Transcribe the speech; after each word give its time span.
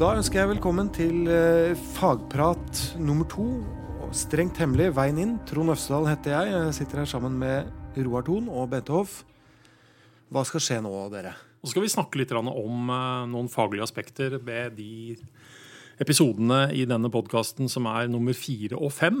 Da 0.00 0.14
ønsker 0.16 0.38
jeg 0.40 0.48
velkommen 0.54 0.86
til 0.96 1.26
eh, 1.28 1.76
fagprat 1.92 2.78
nummer 3.04 3.26
to. 3.28 3.44
Strengt 4.16 4.56
hemmelig, 4.56 4.86
veien 4.96 5.18
inn. 5.20 5.34
Trond 5.44 5.74
Øfsedal 5.74 6.08
heter 6.08 6.32
jeg. 6.32 6.54
Jeg 6.54 6.76
sitter 6.78 7.02
her 7.02 7.10
sammen 7.10 7.36
med 7.36 7.68
Roar 8.06 8.24
Thon 8.24 8.48
og 8.48 8.70
Bente 8.72 8.94
Hoff. 8.96 9.18
Hva 10.32 10.46
skal 10.48 10.64
skje 10.64 10.78
nå, 10.86 10.94
dere? 11.12 11.34
Så 11.60 11.74
skal 11.74 11.84
vi 11.84 11.92
snakke 11.92 12.22
litt 12.22 12.32
om 12.32 12.48
eh, 12.48 13.28
noen 13.28 13.52
faglige 13.52 13.84
aspekter 13.84 14.38
ved 14.40 14.80
de 14.80 15.18
episodene 16.00 16.62
i 16.72 16.88
denne 16.88 17.12
podkasten 17.12 17.68
som 17.68 17.84
er 17.92 18.08
nummer 18.08 18.32
fire 18.32 18.80
og 18.80 18.94
fem. 18.96 19.20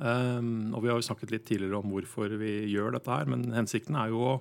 um, 0.00 0.72
og 0.72 0.80
vi 0.80 0.94
har 0.94 0.96
jo 0.96 1.10
snakket 1.10 1.36
litt 1.36 1.44
tidligere 1.44 1.82
om 1.82 1.92
hvorfor 1.92 2.32
vi 2.40 2.62
gjør 2.72 2.96
dette 2.96 3.12
her, 3.12 3.28
men 3.28 3.50
hensikten 3.52 4.00
er 4.00 4.16
jo 4.16 4.24
å 4.30 4.36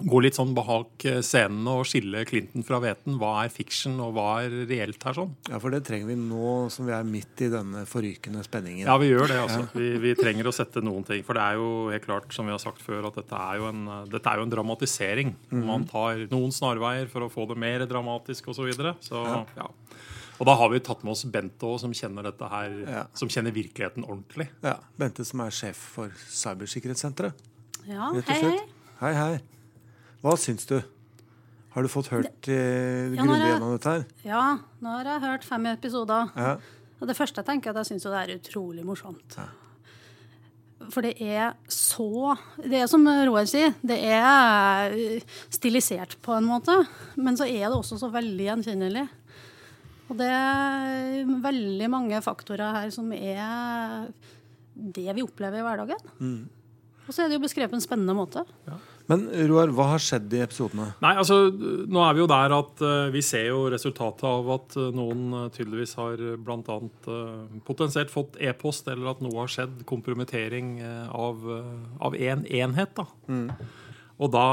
gå 0.00 0.20
litt 0.24 0.38
sånn 0.38 0.54
bak 0.56 1.04
scenene 1.20 1.74
og 1.76 1.84
skille 1.84 2.22
Clinton 2.24 2.64
fra 2.64 2.78
hveten. 2.80 3.18
Hva 3.20 3.42
er 3.44 3.50
fiction, 3.52 3.98
og 4.00 4.14
hva 4.16 4.28
er 4.46 4.54
reelt 4.70 5.02
her 5.04 5.16
sånn? 5.18 5.34
Ja, 5.50 5.58
For 5.60 5.74
det 5.74 5.82
trenger 5.84 6.08
vi 6.08 6.16
nå 6.16 6.70
som 6.72 6.86
vi 6.88 6.94
er 6.96 7.04
midt 7.04 7.42
i 7.44 7.50
denne 7.52 7.82
forrykende 7.88 8.40
spenningen. 8.46 8.86
Ja, 8.88 8.96
vi 9.02 9.10
gjør 9.10 9.28
det. 9.28 9.36
altså. 9.42 9.66
Vi, 9.76 9.90
vi 10.00 10.14
trenger 10.16 10.48
å 10.48 10.54
sette 10.56 10.80
noen 10.80 11.04
ting. 11.04 11.20
For 11.26 11.36
det 11.36 11.44
er 11.44 11.60
jo 11.60 11.68
helt 11.92 12.06
klart, 12.08 12.32
som 12.32 12.48
vi 12.48 12.54
har 12.56 12.62
sagt 12.62 12.80
før, 12.80 13.10
at 13.10 13.20
dette 13.20 13.36
er 13.36 13.60
jo 13.60 13.68
en, 13.68 13.84
dette 14.08 14.32
er 14.32 14.40
jo 14.40 14.48
en 14.48 14.54
dramatisering. 14.56 15.34
Man 15.52 15.84
tar 15.92 16.24
noen 16.32 16.56
snarveier 16.56 17.12
for 17.12 17.28
å 17.28 17.30
få 17.32 17.44
det 17.52 17.60
mer 17.60 17.84
dramatisk 17.90 18.48
osv. 18.48 18.62
Så, 18.62 18.68
videre. 18.70 18.96
så 19.02 19.20
ja. 19.58 19.68
Og 20.40 20.46
da 20.48 20.54
har 20.58 20.70
vi 20.72 20.78
tatt 20.82 21.02
med 21.04 21.12
oss 21.12 21.24
Bente 21.30 21.66
òg, 21.68 21.76
som 21.82 21.92
kjenner 21.94 22.24
dette 22.30 22.48
her, 22.50 22.72
Ja. 22.88 23.02
som 23.14 23.28
kjenner 23.30 23.52
virkeligheten 23.54 24.06
ordentlig. 24.08 24.48
Ja, 24.64 24.78
Bente 24.98 25.26
som 25.28 25.42
er 25.44 25.50
sjef 25.54 25.76
for 25.98 26.10
Cybersikkerhetssenteret. 26.30 27.34
Ja, 27.86 28.08
hei, 28.14 28.38
hei. 28.40 28.58
Hei, 29.02 29.12
hei. 29.18 29.40
Hva 30.22 30.36
syns 30.38 30.68
du? 30.70 30.76
Har 31.72 31.82
du 31.82 31.88
fått 31.90 32.12
hørt 32.12 32.48
eh, 32.52 33.08
Ja, 33.14 33.24
grundig 33.24 33.48
gjennom 33.48 33.72
dette 33.74 33.94
her? 33.96 34.04
Ja, 34.28 34.42
nå 34.84 34.92
har 34.98 35.08
jeg 35.08 35.24
hørt 35.24 35.46
fem 35.48 35.66
episoder. 35.72 36.28
Ja. 36.36 36.52
Og 37.00 37.08
det 37.10 37.16
første 37.18 37.40
jeg 37.42 37.48
tenker, 37.48 37.72
er 37.72 37.80
at 37.80 37.82
jeg 37.82 37.96
syns 37.96 38.06
det 38.06 38.18
er 38.20 38.34
utrolig 38.36 38.84
morsomt. 38.86 39.38
For 40.92 41.04
det 41.06 41.14
er 41.22 41.54
så 41.70 42.34
Det 42.58 42.80
er 42.82 42.88
som 42.90 43.06
Roar 43.06 43.46
sier, 43.50 43.74
det 43.86 43.98
er 44.02 44.94
stilisert 45.50 46.18
på 46.22 46.36
en 46.36 46.46
måte. 46.46 46.76
Men 47.16 47.38
så 47.38 47.48
er 47.48 47.66
det 47.66 47.76
også 47.78 47.98
så 48.02 48.10
veldig 48.12 48.46
gjenkjennelig. 48.50 49.06
Og 50.10 50.18
det 50.20 50.28
er 50.28 51.28
veldig 51.42 51.88
mange 51.90 52.18
faktorer 52.22 52.74
her 52.82 52.90
som 52.94 53.08
er 53.16 54.10
det 54.76 55.08
vi 55.16 55.24
opplever 55.24 55.62
i 55.62 55.66
hverdagen. 55.66 56.10
Og 57.06 57.10
så 57.14 57.24
er 57.24 57.30
det 57.30 57.38
jo 57.38 57.44
beskrevet 57.46 57.72
på 57.72 57.78
en 57.80 57.84
spennende 57.84 58.14
måte. 58.16 58.44
Men 59.10 59.24
Roar, 59.50 59.72
hva 59.74 59.88
har 59.92 60.02
skjedd 60.02 60.32
i 60.36 60.42
episodene? 60.44 60.92
Nei, 61.02 61.12
altså, 61.18 61.40
Nå 61.52 62.02
er 62.06 62.14
vi 62.14 62.22
jo 62.22 62.28
der 62.30 62.54
at 62.54 62.82
uh, 62.84 63.10
vi 63.12 63.22
ser 63.26 63.48
jo 63.48 63.64
resultatet 63.72 64.24
av 64.28 64.50
at 64.54 64.76
eh, 64.78 64.90
noen 64.94 65.24
uh, 65.34 65.46
tydeligvis 65.52 65.96
har 65.98 66.20
bl.a. 66.38 66.76
Uh, 67.08 67.60
potensielt 67.66 68.12
fått 68.12 68.38
e-post, 68.40 68.86
eller 68.92 69.10
at 69.12 69.22
noe 69.24 69.40
har 69.42 69.50
skjedd. 69.50 69.82
Kompromittering 69.90 70.76
uh, 70.84 71.08
av, 71.10 71.42
uh, 71.48 71.72
av 72.06 72.14
en 72.18 72.46
enhet. 72.46 72.94
da. 73.00 73.08
Og 74.22 74.30
da 74.30 74.46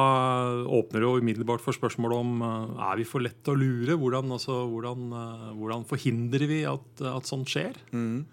åpner 0.65 1.03
det 1.03 1.05
jo 1.05 1.19
umiddelbart 1.21 1.61
for 1.61 1.75
spørsmålet 1.77 2.17
om 2.23 2.41
uh, 2.41 2.83
er 2.89 2.97
vi 3.01 3.05
for 3.05 3.21
lett 3.21 3.51
å 3.51 3.57
lure. 3.59 3.93
Hvordan, 4.01 4.31
altså, 4.33 4.63
hvordan, 4.71 5.09
uh, 5.13 5.49
hvordan 5.59 5.85
forhindrer 5.89 6.47
vi 6.49 6.63
at, 6.69 7.03
at 7.05 7.29
sånt 7.29 7.51
skjer? 7.53 7.77
Um, 7.93 8.25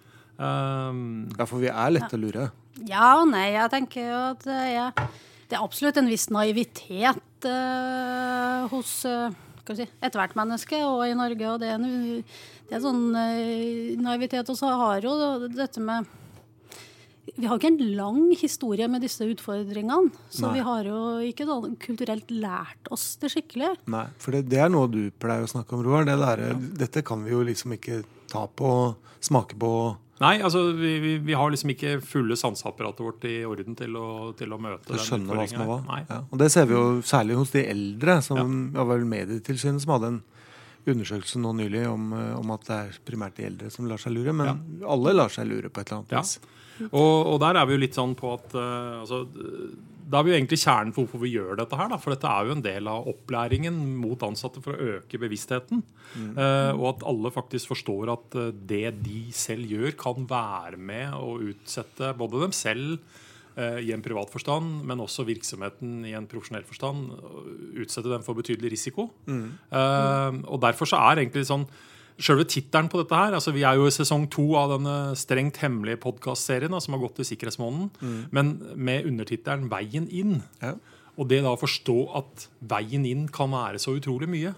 Ja, 1.37 1.45
for 1.49 1.61
vi 1.61 1.69
er 1.73 1.93
lette 1.93 2.17
å 2.17 2.21
lure. 2.21 2.49
Ja 2.89 3.19
og 3.23 3.31
nei. 3.33 3.51
Jeg 3.55 3.73
tenker 3.73 4.05
jo 4.05 4.17
at 4.33 4.49
jeg 4.49 4.81
er, 4.87 5.07
det 5.47 5.57
er 5.57 5.63
absolutt 5.63 5.99
en 6.01 6.11
viss 6.11 6.29
naivitet 6.35 7.47
uh, 7.47 8.67
hos 8.73 8.99
uh, 9.07 9.31
si, 9.71 9.87
ethvert 10.05 10.37
menneske, 10.39 10.81
og 10.83 11.07
i 11.07 11.17
Norge. 11.17 11.49
Og 11.53 11.63
det 11.63 11.71
er 11.71 11.79
en, 11.79 12.23
det 12.67 12.79
er 12.79 12.83
sånn 12.83 13.09
uh, 13.15 13.99
naivitet. 14.03 14.49
Og 14.51 14.59
så 14.59 14.73
har 14.83 15.07
jo 15.07 15.15
dette 15.47 15.83
med 15.83 16.09
Vi 17.37 17.47
har 17.47 17.59
ikke 17.59 17.71
en 17.75 17.95
lang 17.99 18.21
historie 18.39 18.89
med 18.91 19.07
disse 19.07 19.27
utfordringene. 19.27 20.11
Så 20.31 20.49
Nei. 20.49 20.57
vi 20.59 20.67
har 20.67 20.91
jo 20.91 21.01
ikke 21.31 21.47
da, 21.47 21.61
kulturelt 21.85 22.33
lært 22.35 22.91
oss 22.95 23.13
det 23.23 23.31
skikkelig. 23.35 23.77
Nei, 23.93 24.07
for 24.23 24.35
det, 24.35 24.49
det 24.51 24.63
er 24.65 24.73
noe 24.73 24.91
du 24.91 25.05
pleier 25.15 25.47
å 25.47 25.53
snakke 25.55 25.79
om, 25.79 25.87
Roar. 25.87 26.09
Det 26.09 26.19
der, 26.23 26.47
Dette 26.87 27.07
kan 27.07 27.23
vi 27.27 27.35
jo 27.37 27.47
liksom 27.47 27.79
ikke 27.79 28.03
ta 28.33 28.49
på, 28.51 28.73
smake 29.23 29.59
på. 29.63 29.73
Nei, 30.23 30.35
altså 30.41 30.63
vi, 30.77 30.93
vi, 31.03 31.13
vi 31.27 31.35
har 31.37 31.51
liksom 31.53 31.73
ikke 31.75 31.97
fulle 32.05 32.39
sanseapparatet 32.39 33.03
vårt 33.05 33.27
i 33.29 33.37
orden 33.49 33.77
til 33.79 33.99
å, 34.01 34.07
til 34.39 34.55
å 34.55 34.59
møte 34.61 34.89
For 34.89 35.01
å 35.01 35.07
skjønne 35.09 35.37
hva 35.37 35.47
som 35.51 35.67
var. 35.69 36.07
Ja. 36.09 36.21
Og 36.31 36.41
det 36.41 36.49
ser 36.55 36.69
vi 36.71 36.77
jo 36.77 36.87
særlig 37.07 37.39
hos 37.41 37.53
de 37.55 37.67
eldre. 37.69 38.21
Som 38.25 38.41
ja. 38.73 38.81
var 38.81 38.95
vel 38.95 39.07
Medietilsynet 39.11 39.85
som 39.85 39.97
hadde 39.97 40.13
en 40.15 40.23
undersøkelse 40.87 41.41
nå 41.43 41.53
nylig 41.59 41.83
om, 41.91 42.13
eh, 42.15 42.35
om 42.39 42.53
at 42.55 42.69
det 42.69 42.77
er 42.77 43.01
primært 43.07 43.41
de 43.41 43.49
eldre 43.49 43.71
som 43.75 43.89
lar 43.91 44.01
seg 44.01 44.15
lure. 44.15 44.35
Men 44.37 44.83
alle 44.87 45.17
lar 45.17 45.33
seg 45.35 45.49
lure 45.51 45.71
på 45.71 45.83
et 45.83 45.91
eller 45.91 46.05
annet 46.05 46.17
Ja. 46.17 46.23
vis. 46.23 46.39
Og, 46.91 47.33
og 47.33 47.39
der 47.41 47.57
er 47.57 47.67
vi 47.67 47.73
jo 47.77 47.83
litt 47.83 47.97
sånn 47.97 48.13
på 48.19 48.35
at 48.37 48.53
uh, 48.53 49.01
altså, 49.01 49.23
Da 50.07 50.21
er 50.21 50.27
vi 50.27 50.33
jo 50.33 50.39
egentlig 50.39 50.61
kjernen 50.63 50.95
for 50.95 51.05
hvorfor 51.05 51.23
vi 51.25 51.33
gjør 51.35 51.59
dette 51.59 51.79
her. 51.79 51.91
Da. 51.91 51.99
For 51.99 52.15
dette 52.15 52.31
er 52.31 52.47
jo 52.47 52.55
en 52.55 52.65
del 52.65 52.91
av 52.91 53.09
opplæringen 53.11 53.79
mot 53.99 54.23
ansatte 54.27 54.63
for 54.63 54.77
å 54.77 54.91
øke 54.97 55.19
bevisstheten. 55.23 55.83
Eh, 56.15 56.73
og 56.77 56.87
at 56.93 57.07
alle 57.11 57.33
faktisk 57.35 57.73
forstår 57.75 58.13
at 58.15 58.37
eh, 58.39 58.53
det 58.71 58.85
de 59.03 59.23
selv 59.35 59.67
gjør, 59.75 59.97
kan 59.99 60.29
være 60.31 60.79
med 60.79 61.17
å 61.19 61.37
utsette 61.51 62.13
både 62.19 62.45
dem 62.45 62.55
selv 62.55 63.01
uh, 63.59 63.81
i 63.83 63.91
en 63.95 64.05
privat 64.05 64.31
forstand, 64.31 64.85
men 64.87 65.03
også 65.03 65.27
virksomheten 65.27 66.05
i 66.07 66.15
en 66.19 66.29
profesjonell 66.31 66.67
forstand. 66.69 67.11
Utsette 67.83 68.13
dem 68.13 68.25
for 68.27 68.39
betydelig 68.39 68.77
risiko. 68.77 69.11
Eh, 69.27 70.41
og 70.47 70.63
derfor 70.63 70.91
så 70.93 71.03
er 71.09 71.25
egentlig 71.25 71.49
sånn 71.51 71.67
Selve 72.17 72.47
tittelen 72.49 72.89
på 72.89 73.01
dette 73.03 73.17
her 73.19 73.35
altså 73.37 73.53
Vi 73.53 73.65
er 73.69 73.77
jo 73.77 73.89
i 73.91 73.93
sesong 73.93 74.25
to 74.33 74.47
av 74.57 74.71
denne 74.73 75.15
strengt 75.21 75.59
hemmelige 75.61 76.01
podkastserien 76.01 76.73
som 76.81 76.97
har 76.97 77.03
gått 77.03 77.21
i 77.21 77.27
Sikkerhetsmåneden, 77.29 77.91
men 78.33 78.55
med 78.75 79.05
undertittelen 79.11 79.69
'Veien 79.69 80.09
inn'. 80.09 80.43
Ja. 80.63 80.77
Og 81.17 81.29
det 81.29 81.43
da 81.45 81.55
å 81.55 81.61
forstå 81.61 81.97
at 82.19 82.49
veien 82.61 83.07
inn 83.09 83.29
kan 83.33 83.51
være 83.51 83.81
så 83.81 83.97
utrolig 83.97 84.29
mye. 84.29 84.55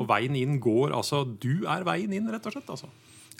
Og 0.00 0.08
veien 0.08 0.36
inn 0.36 0.58
går 0.60 0.92
altså 0.96 1.24
Du 1.24 1.64
er 1.68 1.84
veien 1.84 2.12
inn, 2.12 2.28
rett 2.32 2.46
og 2.46 2.52
slett. 2.52 2.68
altså. 2.68 2.88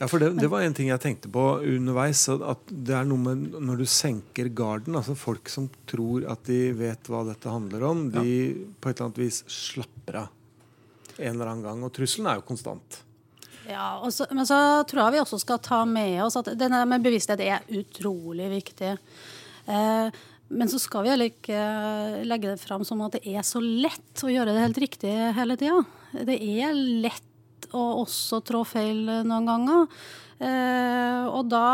Ja, 0.00 0.08
for 0.08 0.18
det, 0.18 0.32
det 0.40 0.48
var 0.50 0.64
en 0.64 0.74
ting 0.74 0.88
jeg 0.88 1.00
tenkte 1.02 1.30
på 1.32 1.44
underveis. 1.60 2.24
At 2.32 2.64
det 2.68 2.96
er 2.96 3.04
noe 3.08 3.20
med 3.20 3.60
når 3.60 3.82
du 3.82 3.86
senker 3.88 4.48
garden, 4.56 4.96
altså 4.98 5.14
folk 5.18 5.52
som 5.52 5.68
tror 5.86 6.26
at 6.32 6.44
de 6.48 6.72
vet 6.76 7.12
hva 7.12 7.22
dette 7.28 7.52
handler 7.52 7.84
om, 7.86 8.06
de 8.10 8.32
på 8.80 8.90
et 8.90 8.96
eller 8.96 9.10
annet 9.10 9.20
vis 9.22 9.42
slapper 9.52 10.24
av 10.24 11.18
en 11.18 11.34
eller 11.34 11.52
annen 11.52 11.66
gang. 11.66 11.84
Og 11.84 11.92
trusselen 11.94 12.30
er 12.30 12.40
jo 12.40 12.48
konstant. 12.48 13.02
Ja, 13.70 14.00
og 14.02 14.12
så, 14.14 14.26
Men 14.34 14.46
så 14.48 14.56
tror 14.88 15.04
jeg 15.04 15.16
vi 15.16 15.22
også 15.22 15.38
skal 15.42 15.60
ta 15.62 15.82
med 15.88 16.18
oss 16.24 16.38
at 16.40 16.52
denne 16.58 16.82
med 16.88 17.04
bevissthet 17.04 17.42
er 17.44 17.66
utrolig 17.78 18.50
viktig. 18.52 18.92
Eh, 19.70 20.22
men 20.52 20.68
så 20.68 20.80
skal 20.82 21.04
vi 21.04 21.12
heller 21.12 21.30
ikke 21.30 21.56
eh, 21.56 22.22
legge 22.28 22.52
det 22.52 22.60
fram 22.60 22.84
som 22.84 23.00
at 23.06 23.16
det 23.16 23.24
er 23.32 23.44
så 23.46 23.62
lett 23.62 24.24
å 24.24 24.32
gjøre 24.32 24.52
det 24.52 24.64
helt 24.66 24.80
riktig 24.82 25.12
hele 25.38 25.56
tida. 25.60 25.82
Det 26.12 26.36
er 26.36 26.74
lett 26.76 27.68
å 27.72 27.84
også 28.02 28.42
trå 28.44 28.64
feil 28.68 29.06
noen 29.24 29.48
ganger. 29.48 29.86
Eh, 30.42 31.28
og 31.30 31.46
da 31.52 31.66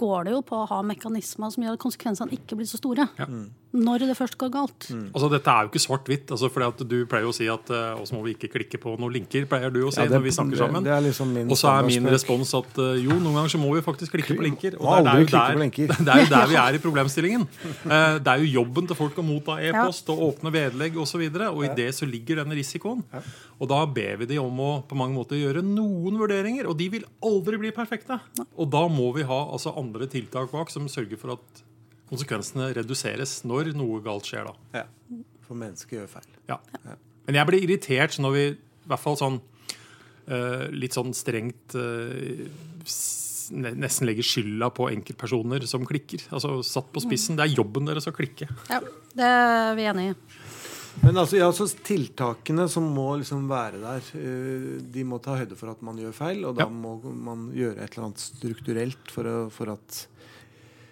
går 0.00 0.26
det 0.26 0.34
jo 0.36 0.42
på 0.46 0.56
å 0.56 0.68
ha 0.70 0.80
mekanismer 0.86 1.52
som 1.52 1.64
gjør 1.64 1.76
at 1.76 1.82
konsekvensene 1.82 2.36
ikke 2.36 2.56
blir 2.58 2.68
så 2.70 2.80
store. 2.80 3.08
Ja. 3.18 3.26
Når 3.70 4.02
det 4.02 4.16
først 4.18 4.34
går 4.34 4.50
galt. 4.50 4.86
Altså 5.14 5.28
Dette 5.30 5.52
er 5.52 5.66
jo 5.66 5.70
ikke 5.70 5.82
svart-hvitt. 5.84 6.30
Altså, 6.34 6.48
fordi 6.50 6.66
at 6.66 6.80
Du 6.90 6.96
pleier 7.06 7.22
jo 7.22 7.30
å 7.30 7.36
si 7.36 7.46
at 7.46 7.70
uh, 7.70 8.00
også 8.02 8.16
må 8.16 8.24
vi 8.24 8.32
ikke 8.34 8.48
klikke 8.50 8.80
på 8.82 8.96
noen 8.98 9.14
linker. 9.14 9.44
pleier 9.46 9.70
du 9.70 9.84
å 9.86 9.92
si 9.94 10.00
Ja, 10.00 10.08
det- 10.08 10.16
når 10.18 10.24
vi 10.24 10.32
snakker 10.34 10.58
sammen. 10.58 10.82
det 10.82 10.90
er 10.90 11.04
liksom 11.04 11.30
min 11.32 11.50
Og 11.50 11.56
så 11.60 11.70
er 11.78 11.86
min 11.86 12.08
respons 12.10 12.50
at 12.58 12.80
uh, 12.82 12.96
jo, 12.98 13.14
noen 13.14 13.38
ganger 13.38 13.52
så 13.54 13.60
må 13.62 13.70
vi 13.76 13.84
faktisk 13.86 14.16
klikke 14.16 14.34
på 14.34 14.42
linker. 14.42 14.74
Og 14.80 14.90
det 15.04 15.12
er, 15.14 15.24
det, 15.30 15.38
er 15.38 15.60
linker. 15.62 15.86
der, 15.86 16.02
det 16.02 16.10
er 16.16 16.24
jo 16.24 16.32
der 16.34 16.50
vi 16.50 16.58
er 16.64 16.74
i 16.74 16.82
problemstillingen. 16.82 17.46
Uh, 17.86 18.18
det 18.18 18.26
er 18.34 18.42
jo 18.42 18.50
jobben 18.58 18.90
til 18.90 18.98
folk 18.98 19.22
å 19.22 19.26
motta 19.28 19.60
e-post 19.62 20.10
og 20.10 20.26
åpne 20.32 20.50
vedlegg 20.50 20.98
osv. 20.98 21.00
Og, 21.00 21.06
så 21.10 21.18
videre, 21.18 21.48
og 21.50 21.64
i 21.66 21.70
det 21.74 21.88
så 21.94 22.06
ligger 22.06 22.42
denne 22.42 22.54
risikoen. 22.54 23.02
Og 23.60 23.68
da 23.68 23.80
ber 23.86 24.20
vi 24.22 24.26
de 24.30 24.38
om 24.38 24.60
å 24.62 24.70
på 24.86 24.98
mange 24.98 25.14
måter 25.14 25.38
gjøre 25.38 25.62
noen 25.62 26.18
vurderinger, 26.18 26.66
og 26.70 26.78
de 26.78 26.86
vil 26.88 27.06
aldri 27.22 27.58
bli 27.58 27.72
perfekte. 27.74 28.18
Og 28.56 28.70
da 28.70 28.86
må 28.88 29.10
vi 29.14 29.22
ha 29.26 29.40
altså, 29.52 29.74
andre 29.78 30.06
tiltak 30.10 30.50
bak 30.50 30.70
som 30.70 30.86
sørger 30.90 31.18
for 31.20 31.34
at 31.38 31.62
konsekvensene 32.10 32.72
reduseres 32.76 33.38
når 33.48 33.72
noe 33.78 34.00
galt 34.04 34.26
skjer. 34.28 34.50
da. 34.50 34.82
Ja. 34.82 35.20
For 35.46 35.58
mennesker 35.58 36.00
gjør 36.02 36.10
feil. 36.18 36.28
Ja. 36.50 36.58
Men 37.26 37.38
jeg 37.38 37.46
blir 37.50 37.64
irritert 37.66 38.18
når 38.22 38.36
vi 38.36 38.44
i 38.50 38.58
hvert 38.90 39.02
fall 39.02 39.16
sånn 39.20 39.40
eh, 40.26 40.66
litt 40.74 40.96
sånn 40.96 41.12
strengt 41.14 41.74
eh, 41.78 42.46
nesten 43.50 44.06
legger 44.06 44.22
skylda 44.26 44.68
på 44.74 44.86
enkeltpersoner 44.92 45.64
som 45.66 45.82
klikker. 45.88 46.22
Altså 46.34 46.60
Satt 46.66 46.90
på 46.94 47.02
spissen. 47.02 47.38
Det 47.38 47.48
er 47.48 47.56
jobben 47.58 47.88
deres 47.88 48.06
å 48.06 48.14
klikke. 48.14 48.46
Ja, 48.70 48.78
det 49.18 49.26
er 49.26 49.74
vi 49.78 49.88
enig 49.90 50.04
i. 50.12 50.14
Men 51.00 51.16
altså, 51.22 51.38
ja, 51.38 51.46
så 51.54 51.64
tiltakene 51.86 52.66
som 52.68 52.86
må 52.92 53.12
liksom 53.20 53.44
være 53.50 53.78
der, 53.80 54.06
eh, 54.18 54.80
de 54.94 55.04
må 55.06 55.20
ta 55.22 55.36
høyde 55.38 55.56
for 55.58 55.70
at 55.72 55.82
man 55.86 55.98
gjør 56.02 56.12
feil, 56.16 56.42
og 56.48 56.56
da 56.58 56.66
Ja. 56.66 56.68
må 56.68 56.96
man 57.14 57.48
gjøre 57.54 57.78
et 57.84 57.94
eller 57.94 58.08
annet 58.08 58.18
strukturelt 58.22 59.10
for, 59.14 59.24
å, 59.24 59.36
for 59.54 59.70
at 59.70 60.00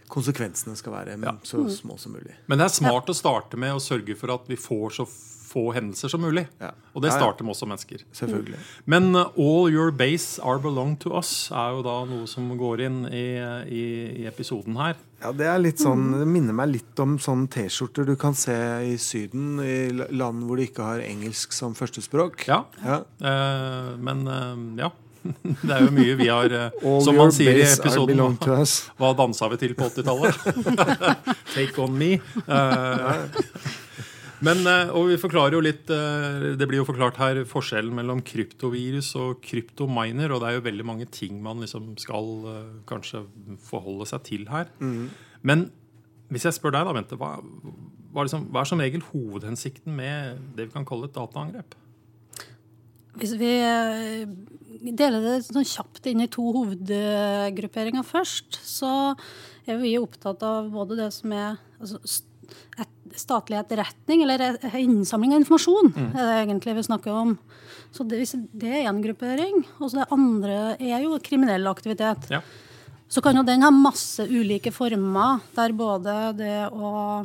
konsekvensene 0.08 0.76
skal 0.76 0.93
være 0.93 1.19
Ja. 1.22 1.37
så 1.43 1.64
små 1.70 1.99
som 1.99 2.12
mulig. 2.12 2.34
Men 2.49 2.58
det 2.58 2.64
er 2.66 2.76
smart 2.81 3.06
å 3.08 3.14
starte 3.16 3.56
med 3.56 3.72
å 3.75 3.81
sørge 3.82 4.16
for 4.16 4.32
at 4.34 4.46
vi 4.49 4.56
får 4.56 4.90
så 5.00 5.06
få 5.49 5.72
hendelser 5.72 6.10
som 6.12 6.20
mulig. 6.20 6.43
Ja. 6.60 6.72
Og 6.94 7.00
det 7.00 7.08
Ja, 7.08 7.14
ja. 7.14 7.20
starter 7.22 7.43
med 7.44 7.52
oss 7.55 7.58
som 7.62 7.70
mennesker. 7.70 8.02
Selvfølgelig. 8.12 8.58
Men 8.84 9.14
uh, 9.16 9.31
'All 9.34 9.70
your 9.72 9.90
base 9.90 10.38
are 10.44 10.58
belong 10.58 10.94
to 11.00 11.10
us' 11.16 11.50
er 11.50 11.70
jo 11.72 11.82
da 11.82 12.05
noe 12.05 12.26
som 12.26 12.50
går 12.58 12.81
inn 12.84 13.06
i, 13.06 13.38
i, 13.64 14.22
i 14.22 14.26
episoden 14.28 14.76
her. 14.76 14.94
Ja, 15.22 15.32
det 15.32 15.46
er 15.46 15.58
litt 15.58 15.78
sånn, 15.81 16.12
det 16.20 16.26
minner 16.28 16.52
meg 16.52 16.69
litt 16.69 17.00
om 17.00 17.16
sånne 17.19 17.49
T-skjorter 17.49 18.05
du 18.06 18.14
kan 18.16 18.34
se 18.34 18.52
i 18.93 18.96
Syden, 18.99 19.58
i 19.58 19.88
land 20.12 20.44
hvor 20.44 20.56
de 20.60 20.66
ikke 20.69 20.84
har 20.84 21.00
engelsk 21.00 21.50
som 21.56 21.75
førstespråk. 21.75 22.46
Ja, 22.46 22.64
Ja. 22.84 23.00
Uh, 23.19 23.96
men 23.96 24.28
uh, 24.28 24.76
ja. 24.84 24.90
Det 25.66 25.75
er 25.75 25.84
jo 25.84 25.90
mye 25.94 26.14
vi 26.19 26.28
har 26.30 26.54
eh, 26.54 26.86
All 26.86 27.02
Som 27.04 27.19
man 27.19 27.34
sier 27.34 27.58
i 27.58 27.66
episoden. 27.66 28.20
Hva 29.00 29.12
dansa 29.19 29.50
vi 29.52 29.60
til 29.60 29.75
på 29.78 29.88
80-tallet? 29.90 30.40
Take 31.56 31.82
on 31.82 31.96
me. 31.98 32.14
Eh, 32.19 33.22
men, 34.46 34.62
eh, 34.70 34.92
og 34.94 35.08
vi 35.10 35.19
forklarer 35.19 35.56
jo 35.56 35.62
litt 35.64 35.88
Det 35.90 36.69
blir 36.70 36.78
jo 36.78 36.86
forklart 36.86 37.19
her 37.19 37.42
forskjellen 37.48 37.96
mellom 37.98 38.22
kryptovirus 38.26 39.10
og 39.19 39.42
kryptominer. 39.44 40.34
Og 40.34 40.42
det 40.42 40.50
er 40.50 40.58
jo 40.58 40.66
veldig 40.69 40.86
mange 40.86 41.08
ting 41.10 41.42
man 41.44 41.64
liksom 41.64 41.96
skal 42.00 42.31
kanskje 42.88 43.24
forholde 43.70 44.08
seg 44.10 44.24
til 44.28 44.48
her. 44.52 44.70
Men 45.42 45.69
hvis 46.28 46.44
jeg 46.44 46.58
spør 46.58 46.74
deg, 46.76 46.84
da, 46.84 46.92
Bente, 46.92 47.16
hva, 47.16 47.36
hva, 47.40 48.20
er 48.20 48.28
liksom, 48.28 48.48
hva 48.52 48.62
er 48.62 48.69
som 48.69 48.82
regel 48.82 49.04
hovedhensikten 49.10 49.94
med 49.96 50.42
det 50.58 50.69
vi 50.69 50.74
kan 50.74 50.86
kalle 50.88 51.08
et 51.08 51.16
dataangrep? 51.16 51.76
Hvis 53.19 53.35
vi 53.41 53.50
eh, 53.65 54.26
deler 54.94 55.25
det 55.25 55.37
sånn 55.49 55.67
kjapt 55.67 56.06
inn 56.11 56.23
i 56.25 56.29
to 56.31 56.44
hovedgrupperinger 56.55 58.06
først, 58.06 58.61
så 58.65 58.93
er 59.69 59.81
vi 59.82 59.97
opptatt 60.00 60.43
av 60.47 60.70
både 60.73 60.97
det 61.00 61.11
som 61.17 61.32
er 61.37 61.56
altså, 61.81 61.99
et, 62.79 62.94
statlig 63.19 63.56
etterretning, 63.59 64.23
eller 64.23 64.44
et- 64.53 64.65
innsamling 64.79 65.32
av 65.35 65.41
informasjon, 65.43 65.91
er 66.12 66.23
det 66.23 66.37
egentlig 66.44 66.75
vi 66.76 66.87
snakker 66.87 67.17
om. 67.17 67.35
Så 67.91 68.05
det, 68.06 68.20
det 68.53 68.69
er 68.69 68.87
én 68.91 69.00
gruppering. 69.03 69.62
Og 69.81 69.91
så 69.91 70.03
det 70.03 70.09
andre 70.15 70.59
er 70.79 71.03
jo 71.03 71.19
kriminell 71.25 71.67
aktivitet. 71.70 72.29
Ja. 72.31 72.43
Så 73.09 73.23
kan 73.25 73.35
jo 73.41 73.43
den 73.49 73.65
ha 73.65 73.70
masse 73.73 74.26
ulike 74.29 74.70
former, 74.70 75.41
der 75.56 75.73
både 75.73 76.15
det 76.37 76.56
å 76.69 77.25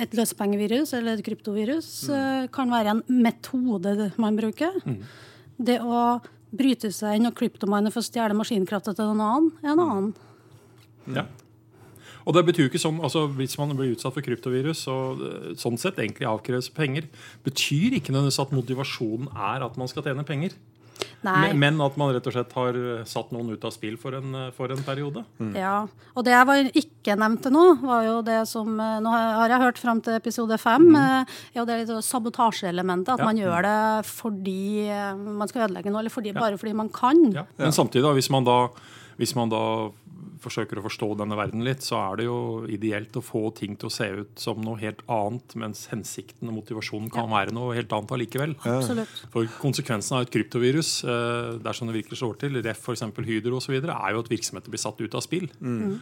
et 0.00 0.14
løsepengevirus 0.16 0.94
eller 0.96 1.18
et 1.18 1.24
kryptovirus 1.26 1.88
mm. 2.08 2.48
kan 2.54 2.70
være 2.72 2.96
en 2.96 3.02
metode 3.08 4.12
man 4.20 4.38
bruker. 4.38 4.78
Det 5.58 5.78
å 5.84 6.20
bryte 6.52 6.90
seg 6.92 7.18
inn 7.18 7.28
og 7.28 7.36
kryptomine 7.36 7.92
for 7.92 8.02
å 8.02 8.06
stjele 8.06 8.36
maskinkrafta 8.36 8.94
til 8.96 9.08
noen 9.10 9.24
annen, 9.24 9.52
er 9.62 9.72
en 9.72 9.84
annen. 9.84 10.10
Ja. 11.16 11.26
Og 12.22 12.36
det 12.36 12.44
betyr 12.46 12.66
jo 12.66 12.70
ikke 12.70 12.78
som, 12.78 13.00
altså 13.02 13.24
Hvis 13.34 13.56
man 13.58 13.72
blir 13.74 13.96
utsatt 13.96 14.14
for 14.14 14.22
kryptovirus 14.22 14.84
og 14.92 15.22
eh, 15.26 15.48
sånn 15.58 15.78
sett 15.80 15.98
egentlig 15.98 16.28
avkreves 16.30 16.70
penger, 16.74 17.08
betyr 17.46 17.98
ikke 17.98 18.14
nødvendigvis 18.14 18.42
at 18.44 18.54
motivasjonen 18.54 19.32
er 19.32 19.64
at 19.66 19.78
man 19.80 19.90
skal 19.90 20.06
tjene 20.06 20.26
penger. 20.28 20.54
Nei. 21.22 21.52
Men, 21.52 21.58
men 21.62 21.80
at 21.86 21.96
man 22.00 22.10
rett 22.14 22.26
og 22.26 22.34
slett 22.34 22.52
har 22.56 22.78
eh, 22.78 23.04
satt 23.06 23.30
noen 23.34 23.52
ut 23.54 23.64
av 23.68 23.70
spill 23.74 23.94
for 24.00 24.16
en, 24.18 24.34
eh, 24.34 24.48
for 24.56 24.72
en 24.74 24.82
periode. 24.82 25.22
Ja, 25.54 25.84
og 26.16 26.24
det 26.26 26.34
jeg 26.34 26.48
var 26.48 26.70
ikke 26.82 27.16
nevnte 27.18 27.52
nå, 27.54 27.62
var 27.82 28.02
jo 28.08 28.16
det 28.26 28.40
som 28.50 28.74
eh, 28.82 28.96
Nå 29.04 29.12
har 29.14 29.52
jeg 29.54 29.62
hørt 29.62 29.78
fram 29.78 30.00
til 30.02 30.16
episode 30.18 30.58
fem. 30.58 30.88
Mm. 30.92 30.98
er 31.54 31.60
jo 31.60 31.66
det 31.68 31.78
litt 31.82 31.92
sånn 31.92 32.02
sabotasjeelementet. 32.08 33.14
At 33.14 33.22
Ja. 33.22 33.28
man 33.30 33.38
gjør 33.38 33.62
det 33.68 34.06
fordi 34.10 34.88
man 35.22 35.48
skal 35.50 35.68
ødelegge 35.68 35.92
noe, 35.92 36.02
eller 36.02 36.10
fordi, 36.10 36.32
bare 36.34 36.58
fordi 36.58 36.74
man 36.74 36.90
kan. 36.90 37.22
Ja. 37.32 37.46
Men 37.58 37.72
samtidig, 37.72 38.02
da, 38.02 38.12
hvis 38.18 38.30
man 38.34 38.44
da, 38.44 38.58
hvis 39.20 39.36
man 39.38 39.48
da 39.52 39.62
forsøker 40.42 40.80
å 40.80 40.84
forstå 40.86 41.08
denne 41.20 41.38
verden 41.38 41.64
litt, 41.66 41.84
så 41.86 41.98
er 42.00 42.20
det 42.20 42.26
jo 42.28 42.38
ideelt 42.70 43.16
å 43.18 43.24
få 43.24 43.44
ting 43.56 43.76
til 43.78 43.90
å 43.90 43.94
se 43.94 44.08
ut 44.22 44.42
som 44.42 44.60
noe 44.64 44.80
helt 44.82 45.02
annet, 45.06 45.56
mens 45.58 45.86
hensikten 45.92 46.50
og 46.50 46.58
motivasjonen 46.60 47.10
kan 47.12 47.30
være 47.32 47.54
noe 47.54 47.76
helt 47.78 47.92
annet 47.94 48.14
allikevel. 48.16 48.56
Absolutt. 48.62 49.24
For 49.34 49.48
konsekvensen 49.62 50.18
av 50.18 50.26
et 50.26 50.34
kryptovirus, 50.34 50.92
eh, 51.06 51.58
dersom 51.62 51.90
det 51.90 51.98
virkelig 52.00 52.20
slår 52.22 52.38
til, 52.42 52.60
ref 52.64 52.82
f.eks. 52.82 53.04
Hydro 53.22 53.60
osv., 53.60 53.76
er 53.78 54.14
jo 54.16 54.22
at 54.24 54.30
virksomheter 54.32 54.72
blir 54.72 54.82
satt 54.82 55.00
ut 55.00 55.14
av 55.18 55.24
spill. 55.24 55.48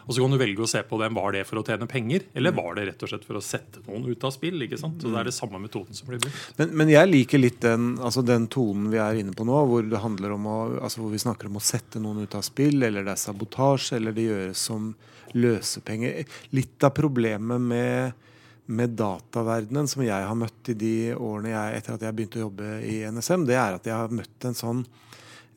Og 0.07 0.15
så 0.15 0.23
kan 0.23 0.33
du 0.33 0.41
velge 0.41 0.65
å 0.65 0.71
se 0.71 0.83
på 0.87 0.99
dem, 1.03 1.17
var 1.19 1.35
det 1.37 1.45
for 1.49 1.61
å 1.61 1.65
tjene 1.67 1.89
penger, 1.91 2.27
eller 2.35 2.55
var 2.57 2.77
det 2.79 2.87
rett 2.89 3.05
og 3.05 3.13
slett 3.13 3.27
for 3.29 3.39
å 3.39 3.45
sette 3.45 3.85
noen 3.87 4.09
ut 4.09 4.25
av 4.27 4.35
spill? 4.35 4.61
ikke 4.65 4.79
sant? 4.81 5.01
Så 5.03 5.13
det 5.13 5.21
er 5.21 5.29
det 5.29 5.37
samme 5.37 5.61
metoden 5.63 5.97
som 5.97 6.09
blir 6.11 6.21
brukt. 6.23 6.39
Men, 6.59 6.73
men 6.81 6.93
jeg 6.93 7.11
liker 7.11 7.43
litt 7.43 7.61
den, 7.65 7.93
altså 8.01 8.25
den 8.27 8.47
tonen 8.53 8.89
vi 8.93 9.01
er 9.03 9.21
inne 9.21 9.35
på 9.37 9.47
nå, 9.49 9.59
hvor 9.71 9.87
det 9.87 10.03
handler 10.03 10.35
om 10.37 10.49
å, 10.51 10.59
altså 10.81 11.03
hvor 11.03 11.13
vi 11.15 11.23
snakker 11.23 11.51
om 11.51 11.59
å 11.61 11.65
sette 11.65 12.03
noen 12.03 12.25
ut 12.25 12.37
av 12.39 12.45
spill, 12.47 12.81
eller 12.87 13.07
det 13.07 13.15
er 13.15 13.23
sabotasje, 13.23 13.99
eller 13.99 14.17
det 14.17 14.27
gjøres 14.31 14.65
som 14.71 14.93
løsepenger. 15.37 16.25
Litt 16.57 16.87
av 16.87 16.95
problemet 16.97 17.63
med, 17.63 18.31
med 18.71 18.97
dataverdenen 18.99 19.91
som 19.91 20.05
jeg 20.05 20.29
har 20.29 20.39
møtt 20.39 20.73
i 20.73 20.79
de 20.79 20.95
årene 21.17 21.53
jeg, 21.53 21.81
etter 21.81 21.97
at 21.97 22.07
jeg 22.07 22.17
begynte 22.19 22.41
å 22.41 22.47
jobbe 22.49 22.73
i 22.87 23.01
NSM, 23.11 23.47
det 23.51 23.59
er 23.59 23.79
at 23.79 23.91
jeg 23.91 23.97
har 23.97 24.15
møtt 24.15 24.49
en 24.49 24.59
sånn, 24.59 24.85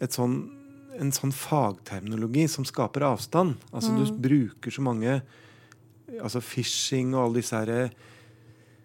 sånn, 0.03 0.37
en 1.01 1.13
sånn 1.15 1.33
fagterminologi 1.35 2.47
som 2.51 2.67
skaper 2.67 3.07
avstand. 3.09 3.57
Altså 3.73 3.95
Du 3.97 4.05
bruker 4.27 4.73
så 4.73 4.85
mange 4.85 5.21
altså 6.21 6.43
phishing 6.43 7.15
og 7.15 7.23
alle 7.23 7.41
disse 7.41 7.57
herre 7.57 7.85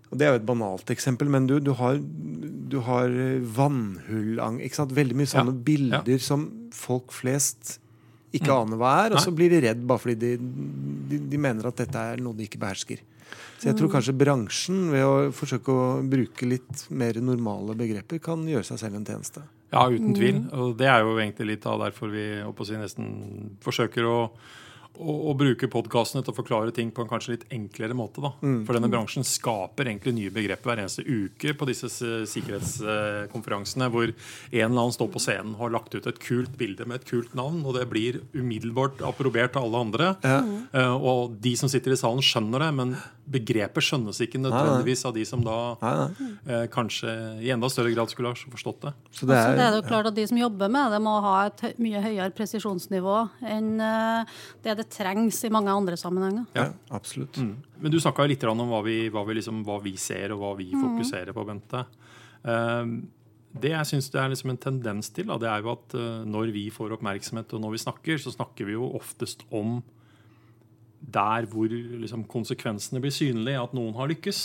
og 0.08 0.16
Det 0.16 0.24
er 0.24 0.30
jo 0.32 0.38
et 0.38 0.46
banalt 0.48 0.88
eksempel, 0.88 1.28
men 1.28 1.44
du, 1.44 1.58
du 1.60 1.74
har, 1.76 1.98
du 2.00 2.78
har 2.86 3.12
vannhullang? 3.58 4.56
Veldig 4.96 5.18
mye 5.18 5.28
sånne 5.28 5.52
Ja, 5.52 5.64
bilder 5.66 6.22
som 6.24 6.46
folk 6.72 7.12
flest 7.12 7.76
ikke 8.34 8.52
aner 8.52 8.80
hva 8.80 8.94
er, 9.04 9.14
og 9.14 9.20
Nei. 9.20 9.24
så 9.24 9.34
blir 9.34 9.52
de 9.54 9.62
redd 9.64 9.84
bare 9.88 10.02
fordi 10.02 10.16
de, 10.20 10.32
de, 11.08 11.20
de 11.32 11.40
mener 11.40 11.68
at 11.70 11.78
dette 11.80 12.02
er 12.12 12.20
noe 12.20 12.36
de 12.36 12.48
ikke 12.48 12.60
behersker. 12.60 13.00
Så 13.58 13.70
jeg 13.70 13.76
tror 13.78 13.90
kanskje 13.90 14.14
bransjen, 14.14 14.84
ved 14.92 15.04
å 15.04 15.14
forsøke 15.34 15.74
å 15.74 15.86
bruke 16.06 16.46
litt 16.46 16.84
mer 16.94 17.18
normale 17.24 17.74
begreper, 17.78 18.20
kan 18.22 18.44
gjøre 18.46 18.66
seg 18.68 18.80
selv 18.84 19.00
en 19.00 19.06
tjeneste. 19.08 19.42
Ja, 19.72 19.82
uten 19.90 20.14
tvil. 20.16 20.38
Og 20.54 20.76
det 20.78 20.86
er 20.88 21.02
jo 21.04 21.16
egentlig 21.18 21.54
litt 21.54 21.66
av 21.68 21.82
derfor 21.82 22.12
vi 22.12 22.26
si, 22.64 22.78
nesten 22.78 23.08
forsøker 23.64 24.06
å, 24.08 24.18
å, 24.98 25.14
å 25.30 25.34
bruke 25.38 25.70
podkastene 25.70 26.24
til 26.24 26.34
å 26.34 26.36
forklare 26.36 26.74
ting 26.74 26.90
på 26.94 27.04
en 27.04 27.10
kanskje 27.10 27.36
litt 27.36 27.46
enklere 27.54 27.96
måte. 27.96 28.22
da. 28.24 28.32
For 28.66 28.76
denne 28.76 28.90
bransjen 28.92 29.26
skaper 29.26 29.88
egentlig 29.90 30.14
nye 30.16 30.34
begreper 30.34 30.72
hver 30.72 30.82
eneste 30.82 31.06
uke 31.06 31.54
på 31.58 31.68
disse 31.70 31.90
sikkerhetskonferansene, 32.32 33.90
hvor 33.94 34.10
en 34.10 34.58
eller 34.58 34.72
annen 34.74 34.96
står 34.96 35.12
på 35.14 35.22
scenen 35.22 35.54
og 35.56 35.66
har 35.66 35.76
lagt 35.78 35.94
ut 35.94 36.08
et 36.10 36.22
kult 36.22 36.56
bilde 36.60 36.86
med 36.88 37.00
et 37.00 37.08
kult 37.08 37.34
navn, 37.38 37.62
og 37.64 37.78
det 37.78 37.86
blir 37.90 38.20
umiddelbart 38.36 39.02
approbert 39.06 39.56
av 39.58 39.68
alle 39.68 39.84
andre. 39.86 40.10
Eh, 40.24 40.94
og 40.96 41.38
de 41.42 41.54
som 41.58 41.70
sitter 41.70 41.94
i 41.94 42.00
salen, 42.00 42.24
skjønner 42.24 42.66
det, 42.66 42.72
men 42.78 42.96
begrepet 43.28 43.84
skjønnes 43.84 44.20
ikke 44.24 44.40
nødvendigvis 44.40 45.04
av 45.08 45.14
de 45.16 45.24
som 45.28 45.42
da 45.44 45.56
Nei, 45.82 45.92
nei. 46.00 46.28
eh, 46.48 46.64
kanskje 46.72 47.12
i 47.44 47.50
enda 47.54 47.68
større 47.72 47.92
grad 47.94 48.12
skulle 48.12 48.32
ha 48.32 48.52
forstått 48.54 48.86
det. 48.86 48.92
Så 49.12 49.28
Det 49.28 49.36
er, 49.36 49.50
er, 49.50 49.58
det 49.58 49.66
er 49.66 49.76
jo 49.76 49.84
klart 49.88 50.10
at 50.10 50.16
De 50.16 50.26
som 50.30 50.40
jobber 50.40 50.72
med 50.72 50.94
det, 50.94 51.00
må 51.04 51.16
ha 51.24 51.34
et 51.48 51.64
mye 51.82 52.02
høyere 52.04 52.30
presisjonsnivå 52.36 53.18
enn 53.48 53.74
eh, 53.84 54.38
det 54.64 54.78
det 54.80 54.88
trengs 54.94 55.42
i 55.44 55.52
mange 55.52 55.74
andre 55.74 55.98
sammenhenger. 56.00 56.48
ja, 56.56 56.70
absolutt. 56.94 57.36
Men 57.38 57.92
du 57.92 58.00
snakka 58.00 58.26
litt 58.26 58.44
om 58.48 58.64
hva 58.70 58.80
vi, 58.86 59.04
hva, 59.12 59.22
vi 59.28 59.38
liksom, 59.38 59.62
hva 59.66 59.78
vi 59.84 59.94
ser 60.00 60.34
og 60.34 60.42
hva 60.42 60.56
vi 60.58 60.70
fokuserer 60.72 61.36
på, 61.36 61.44
Bente. 61.46 61.84
Um, 62.42 62.98
det 63.58 63.72
jeg 63.72 63.88
syns 63.90 64.10
det 64.12 64.20
er 64.20 64.32
liksom 64.32 64.52
en 64.52 64.60
tendens 64.60 65.10
til, 65.14 65.28
da, 65.30 65.38
det 65.40 65.48
er 65.50 65.62
jo 65.64 65.72
at 65.72 65.94
eh, 65.96 66.24
når 66.28 66.52
vi 66.54 66.66
får 66.74 66.94
oppmerksomhet 66.98 67.54
og 67.56 67.62
når 67.64 67.74
vi 67.74 67.80
snakker, 67.82 68.20
så 68.20 68.32
snakker 68.34 68.68
vi 68.68 68.76
jo 68.76 68.90
oftest 68.98 69.44
om 69.54 69.78
der 71.00 71.46
hvor 71.48 71.70
liksom, 71.70 72.24
konsekvensene 72.28 73.00
blir 73.00 73.14
synlige, 73.14 73.60
at 73.62 73.74
noen 73.76 73.94
har 73.96 74.10
lykkes. 74.10 74.40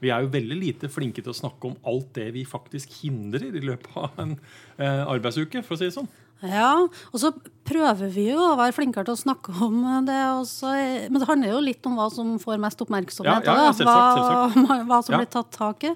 Vi 0.00 0.10
er 0.10 0.24
jo 0.24 0.32
veldig 0.32 0.56
lite 0.60 0.88
flinke 0.90 1.22
til 1.22 1.34
å 1.34 1.36
snakke 1.36 1.68
om 1.70 1.76
alt 1.86 2.12
det 2.16 2.30
vi 2.34 2.44
faktisk 2.48 3.02
hindrer 3.02 3.50
i 3.52 3.60
løpet 3.64 3.96
av 4.00 4.22
en 4.24 4.38
eh, 4.78 5.02
arbeidsuke, 5.06 5.62
for 5.66 5.76
å 5.76 5.80
si 5.82 5.90
det 5.90 5.96
sånn. 5.98 6.08
Ja, 6.44 6.82
og 6.84 7.16
så 7.20 7.30
prøver 7.64 8.10
vi 8.12 8.26
jo 8.28 8.36
å 8.44 8.56
være 8.58 8.74
flinkere 8.76 9.06
til 9.08 9.14
å 9.14 9.20
snakke 9.20 9.54
om 9.64 9.78
det 10.04 10.16
også. 10.34 10.68
Men 11.08 11.22
det 11.22 11.28
handler 11.30 11.54
jo 11.54 11.62
litt 11.64 11.86
om 11.88 11.94
hva 11.96 12.10
som 12.12 12.34
får 12.42 12.60
mest 12.60 12.82
oppmerksomhet. 12.84 13.46
Ja, 13.48 13.54
ja, 13.64 13.70
selvsagt, 13.72 14.58
hva, 14.66 14.76
hva 14.90 14.98
som 15.06 15.16
Ja. 15.16 15.22
blir 15.22 15.30
tatt 15.32 15.48
tak 15.56 15.86
i. 15.88 15.94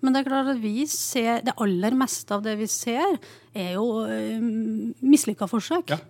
Men 0.00 0.14
det 0.16 0.22
er 0.22 0.30
klart 0.30 0.48
at 0.54 0.62
vi 0.62 0.86
ser, 0.88 1.42
det 1.44 1.52
aller 1.60 1.92
meste 2.00 2.32
av 2.38 2.40
det 2.46 2.56
vi 2.62 2.70
ser, 2.72 3.18
er 3.52 3.74
jo 3.76 3.84
um, 4.08 4.94
mislykka 5.04 5.44
forsøk. 5.50 5.92
Ja. 5.92 6.00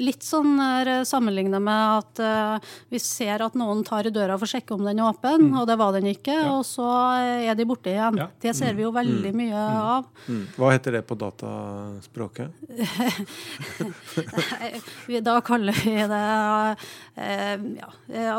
Litt 0.00 0.24
sånn 0.24 0.54
uh, 0.60 1.02
sammenligna 1.06 1.58
med 1.60 1.98
at 2.00 2.20
eh, 2.24 2.70
vi 2.92 2.98
ser 3.02 3.42
at 3.44 3.54
noen 3.58 3.82
tar 3.84 4.06
i 4.08 4.12
døra 4.14 4.38
for 4.40 4.46
å 4.48 4.52
sjekke 4.54 4.72
om 4.76 4.84
den 4.88 4.98
er 5.02 5.10
åpen, 5.10 5.50
og 5.60 5.66
det 5.68 5.76
var 5.80 5.92
den 5.96 6.08
ikke, 6.10 6.30
Mm. 6.30 6.46
Ja. 6.46 6.52
og 6.56 6.64
så 6.64 6.86
eh, 7.20 7.48
er 7.50 7.54
de 7.58 7.64
borte 7.68 7.90
igjen. 7.92 8.16
Ja. 8.20 8.26
Det 8.40 8.52
ser 8.56 8.72
vi 8.78 8.84
jo 8.86 8.92
veldig 8.94 9.32
mye 9.36 9.60
av. 9.60 10.06
Mm. 10.28 10.44
Hva 10.56 10.70
heter 10.72 10.90
det 10.98 11.02
på 11.08 11.14
dataspråket? 11.20 12.48
Da 15.24 15.40
kaller 15.44 15.76
vi 15.84 15.94
det 16.10 16.20
eh, 17.16 17.56
ja, 17.80 17.88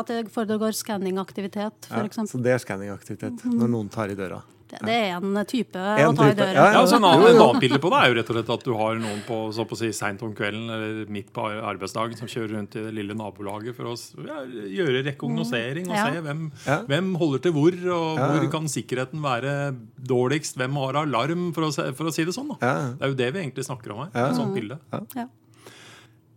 at 0.00 0.10
det 0.10 0.24
foregår 0.34 0.74
skanningaktivitet, 0.76 1.88
Ja, 1.90 2.02
f.eks. 2.02 2.16
så 2.32 2.40
det 2.42 2.54
er 2.56 2.62
skanningaktivitet. 2.62 3.44
Når 3.46 3.68
noen 3.70 3.88
tar 3.92 4.10
i 4.12 4.16
døra. 4.18 4.40
Det, 4.72 4.78
det 4.88 4.94
er 5.04 5.10
en 5.18 5.34
type 5.44 5.76
En 5.76 6.08
å 6.08 6.14
ta 6.16 6.30
i 6.30 6.34
døra. 6.34 6.52
ja, 6.56 6.62
Ja, 6.72 6.78
altså 6.80 6.96
En 6.96 7.04
annen, 7.04 7.20
jo. 7.20 7.26
en 7.28 7.40
annen 7.44 7.60
bilde 7.60 7.76
på 7.82 7.90
det 7.92 7.98
er 8.00 8.06
jo 8.08 8.14
rett 8.16 8.30
og 8.32 8.36
slett 8.38 8.52
at 8.54 8.62
du 8.64 8.70
har 8.78 8.94
noen 9.02 9.18
på 9.26 9.36
så 9.52 9.66
på 9.68 9.76
å 9.76 9.80
si, 9.82 9.90
seint 9.92 10.22
om 10.24 10.32
kvelden 10.34 10.70
eller 10.72 11.10
midt 11.12 11.28
på 11.36 11.44
arbeidsdagen 11.44 12.16
som 12.16 12.26
kjører 12.32 12.54
rundt 12.56 12.76
i 12.80 12.84
det 12.86 12.94
lille 12.96 13.12
nabolaget 13.18 13.76
for 13.76 13.90
å 13.92 13.94
ja, 14.24 14.38
gjøre 14.72 15.04
rekognosering 15.10 15.90
og 15.92 15.96
Ja. 15.98 16.06
se 16.08 16.20
hvem, 16.24 16.40
Ja. 16.64 16.78
hvem 16.88 17.12
holder 17.20 17.38
til 17.44 17.52
hvor, 17.52 17.76
og 17.98 18.18
hvor 18.22 18.48
kan 18.56 18.64
sikkerheten 18.72 19.20
være 19.20 19.76
dårligst, 20.00 20.56
hvem 20.56 20.72
har 20.80 20.96
alarm, 21.04 21.52
for 21.52 21.68
å, 21.68 21.92
for 21.94 22.06
å 22.08 22.12
si 22.16 22.24
det 22.24 22.32
sånn. 22.32 22.56
da. 22.56 22.58
Ja. 22.64 22.74
Det 22.96 23.02
er 23.02 23.08
jo 23.12 23.20
det 23.20 23.30
vi 23.34 23.40
egentlig 23.44 23.64
snakker 23.68 23.92
om 23.92 23.98
her. 24.06 24.10
Ja. 24.16 24.30
Et 24.30 24.36
sånt 24.40 24.54
bilde. 24.56 24.78
Ja. 25.14 25.28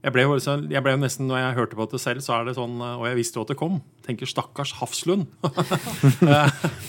Jeg 0.05 0.13
ble, 0.13 0.21
jo 0.21 0.35
også- 0.35 0.69
jeg 0.69 0.83
ble 0.83 0.91
jo 0.91 0.97
nesten, 1.01 1.25
Når 1.25 1.37
jeg 1.39 1.55
hørte 1.57 1.75
på 1.79 1.89
det 1.89 1.99
selv, 1.99 2.21
så 2.21 2.35
er 2.41 2.45
det 2.45 2.55
sånn 2.57 2.77
Og 2.79 3.07
jeg 3.07 3.15
visste 3.15 3.37
jo 3.39 3.41
at 3.41 3.47
det 3.47 3.57
kom. 3.57 3.81
Tenker 4.05 4.27
stakkars 4.27 4.73
Hafslund. 4.77 5.25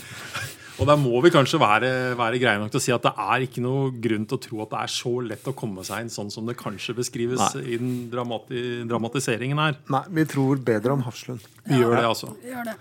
Og 0.77 0.89
der 0.89 0.99
må 1.01 1.21
vi 1.25 1.33
kanskje 1.33 1.61
være, 1.61 1.91
være 2.19 2.41
greie 2.41 2.61
nok 2.61 2.73
til 2.75 2.81
å 2.81 2.85
si 2.85 2.93
at 2.93 3.07
det 3.07 3.13
er 3.23 3.47
ikke 3.47 3.63
noe 3.65 3.89
grunn 4.03 4.27
til 4.29 4.37
å 4.37 4.43
tro 4.45 4.61
at 4.65 4.75
det 4.75 4.83
er 4.83 4.93
så 4.93 5.13
lett 5.25 5.49
å 5.49 5.55
komme 5.57 5.85
seg 5.87 6.05
inn 6.05 6.13
sånn 6.13 6.33
som 6.33 6.49
det 6.49 6.57
kanskje 6.61 6.97
beskrives 6.99 7.41
Nei. 7.41 7.63
i 7.65 7.79
den 7.81 7.95
dramati 8.13 8.65
dramatiseringen 8.89 9.63
her. 9.63 9.81
Nei, 9.93 10.03
vi 10.19 10.27
tror 10.29 10.61
bedre 10.67 10.99
om 10.99 11.07
Hafslund. 11.07 11.47
Vi 11.65 11.81
gjør 11.81 11.97
det, 11.97 12.05
altså. 12.11 12.35
Gjør 12.45 12.69
det. 12.69 12.77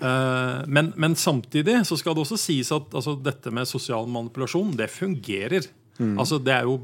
Uh, 0.00 0.62
men, 0.70 0.94
men 0.96 1.18
samtidig 1.18 1.80
så 1.88 1.98
skal 2.00 2.14
det 2.16 2.22
også 2.22 2.38
sies 2.40 2.70
at 2.72 2.94
altså, 2.96 3.16
dette 3.20 3.52
med 3.52 3.68
sosial 3.68 4.06
manipulasjon, 4.08 4.72
det 4.78 4.88
fungerer. 4.94 5.66
Altså, 6.00 6.38
det 6.40 6.54
er 6.54 6.64
jo 6.64 6.78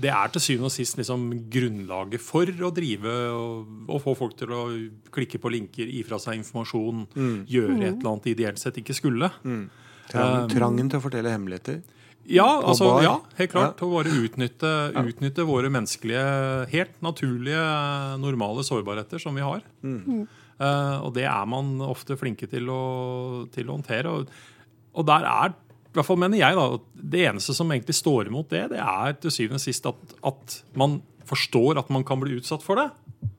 det 0.00 0.10
er 0.14 0.32
til 0.34 0.44
syvende 0.44 0.70
og 0.70 0.74
sist 0.74 0.98
liksom 1.00 1.26
grunnlaget 1.52 2.22
for 2.22 2.48
å 2.48 2.70
drive 2.74 3.14
og, 3.34 3.74
og 3.88 4.00
få 4.04 4.14
folk 4.18 4.38
til 4.38 4.54
å 4.54 4.62
klikke 5.14 5.40
på 5.42 5.52
linker, 5.52 5.90
gi 5.90 6.02
fra 6.06 6.20
seg 6.22 6.40
informasjon, 6.40 7.06
gjøre 7.48 7.78
et 7.82 7.92
eller 7.92 8.10
annet 8.12 8.28
de 8.28 8.34
ideelt 8.36 8.62
sett 8.62 8.80
ikke 8.80 8.96
skulle. 8.96 9.30
Trang, 10.08 10.48
trangen 10.52 10.88
til 10.88 11.00
å 11.00 11.04
fortelle 11.04 11.32
hemmeligheter. 11.34 11.82
Ja, 12.28 12.46
altså, 12.60 12.90
ja 13.00 13.14
helt 13.38 13.52
klart. 13.52 13.80
Å 13.80 13.88
bare 13.88 14.12
utnytte, 14.12 14.72
utnytte 15.00 15.46
våre 15.48 15.70
menneskelige, 15.72 16.24
helt 16.74 16.98
naturlige, 17.04 17.62
normale 18.20 18.64
sårbarheter 18.66 19.22
som 19.22 19.38
vi 19.38 19.46
har. 19.46 19.64
Eh, 20.58 20.96
og 21.06 21.14
det 21.16 21.24
er 21.30 21.48
man 21.48 21.78
ofte 21.86 22.18
flinke 22.20 22.48
til 22.50 22.68
å, 22.72 22.82
til 23.54 23.70
å 23.70 23.78
håndtere. 23.78 24.12
Og, 24.12 24.28
og 24.98 25.08
der 25.08 25.28
er 25.30 25.56
hvert 25.98 26.08
fall 26.08 26.20
mener 26.20 26.40
jeg 26.40 26.56
da, 26.56 26.64
at 26.78 27.04
Det 27.14 27.22
eneste 27.28 27.54
som 27.56 27.70
egentlig 27.74 27.96
står 27.98 28.30
imot 28.30 28.50
det, 28.54 28.64
det 28.72 28.80
er 28.82 29.14
til 29.20 29.34
syvende 29.34 29.60
og 29.60 29.64
sist 29.64 29.86
at, 29.90 30.16
at 30.26 30.58
man 30.78 31.00
forstår 31.28 31.80
at 31.80 31.90
man 31.92 32.06
kan 32.08 32.20
bli 32.22 32.38
utsatt 32.40 32.64
for 32.64 32.80
det 32.80 32.88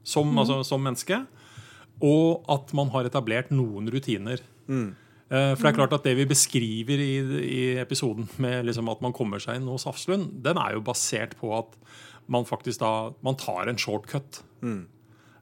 som, 0.06 0.32
altså, 0.38 0.62
som 0.68 0.84
menneske. 0.84 1.24
Og 2.06 2.46
at 2.52 2.72
man 2.78 2.92
har 2.94 3.10
etablert 3.10 3.50
noen 3.52 3.90
rutiner. 3.92 4.44
Mm. 4.70 4.92
For 5.30 5.62
det 5.62 5.70
er 5.70 5.78
klart 5.78 5.94
at 5.94 6.06
det 6.08 6.16
vi 6.18 6.26
beskriver 6.30 7.02
i, 7.04 7.16
i 7.46 7.64
episoden 7.78 8.26
med 8.42 8.66
liksom 8.66 8.90
at 8.90 9.02
man 9.06 9.14
kommer 9.14 9.42
seg 9.42 9.60
inn 9.60 9.68
hos 9.70 9.86
Hafslund, 9.86 10.32
den 10.46 10.58
er 10.58 10.74
jo 10.74 10.86
basert 10.86 11.36
på 11.38 11.52
at 11.58 11.76
man 12.30 12.48
faktisk 12.50 12.82
da 12.82 13.12
man 13.26 13.38
tar 13.38 13.70
en 13.70 13.78
shortcut. 13.78 14.42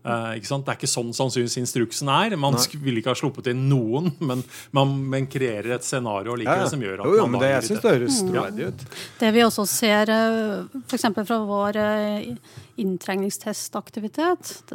Eh, 0.07 0.37
ikke 0.39 0.47
sant? 0.47 0.63
Det 0.65 0.71
er 0.73 0.77
ikke 0.79 0.89
sånn 0.91 1.09
sannsynligvis 1.17 1.57
instruksen 1.59 2.07
er. 2.13 2.35
Man 2.39 2.55
ville 2.79 3.01
ikke 3.01 3.11
ha 3.11 3.17
sluppet 3.19 3.49
inn 3.51 3.65
noen, 3.71 4.07
men 4.23 4.43
man 4.75 4.93
men 5.11 5.27
kreerer 5.31 5.73
et 5.75 5.87
scenario 5.87 6.37
likevel 6.39 6.69
som 6.71 6.83
gjør 6.85 7.01
at 7.03 7.09
jo, 7.09 7.17
jo, 7.19 7.25
man 7.27 7.35
men 7.35 7.43
det, 7.43 7.49
jeg 7.55 7.65
syns 7.69 7.83
det. 7.83 7.93
høres 7.97 8.19
troverdig 8.23 8.69
ut. 8.71 8.85
Det 9.19 9.31
vi 9.35 9.43
også 9.43 9.65
ser 9.67 10.11
f.eks. 10.13 11.05
fra 11.27 11.39
vår 11.49 11.79
inntrengningstestaktivitet, 12.77 12.77
inntreningstestaktivitet, 12.77 14.71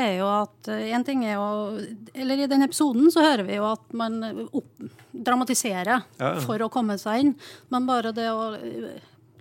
er 0.00 0.12
jo 0.16 0.26
at 0.32 0.68
en 0.70 1.04
ting 1.04 1.24
er 1.26 1.34
jo 1.36 1.78
Eller 2.14 2.44
i 2.44 2.48
den 2.50 2.62
episoden 2.64 3.10
så 3.12 3.20
hører 3.24 3.44
vi 3.48 3.56
jo 3.58 3.66
at 3.68 3.92
man 3.96 4.20
opp, 4.48 4.68
dramatiserer 5.12 5.90
Ja, 5.92 6.00
ja. 6.18 6.34
for 6.44 6.62
å 6.64 6.70
komme 6.72 6.96
seg 7.00 7.20
inn. 7.24 7.34
Men 7.68 7.86
bare 7.88 8.12
det 8.16 8.28
å 8.32 8.54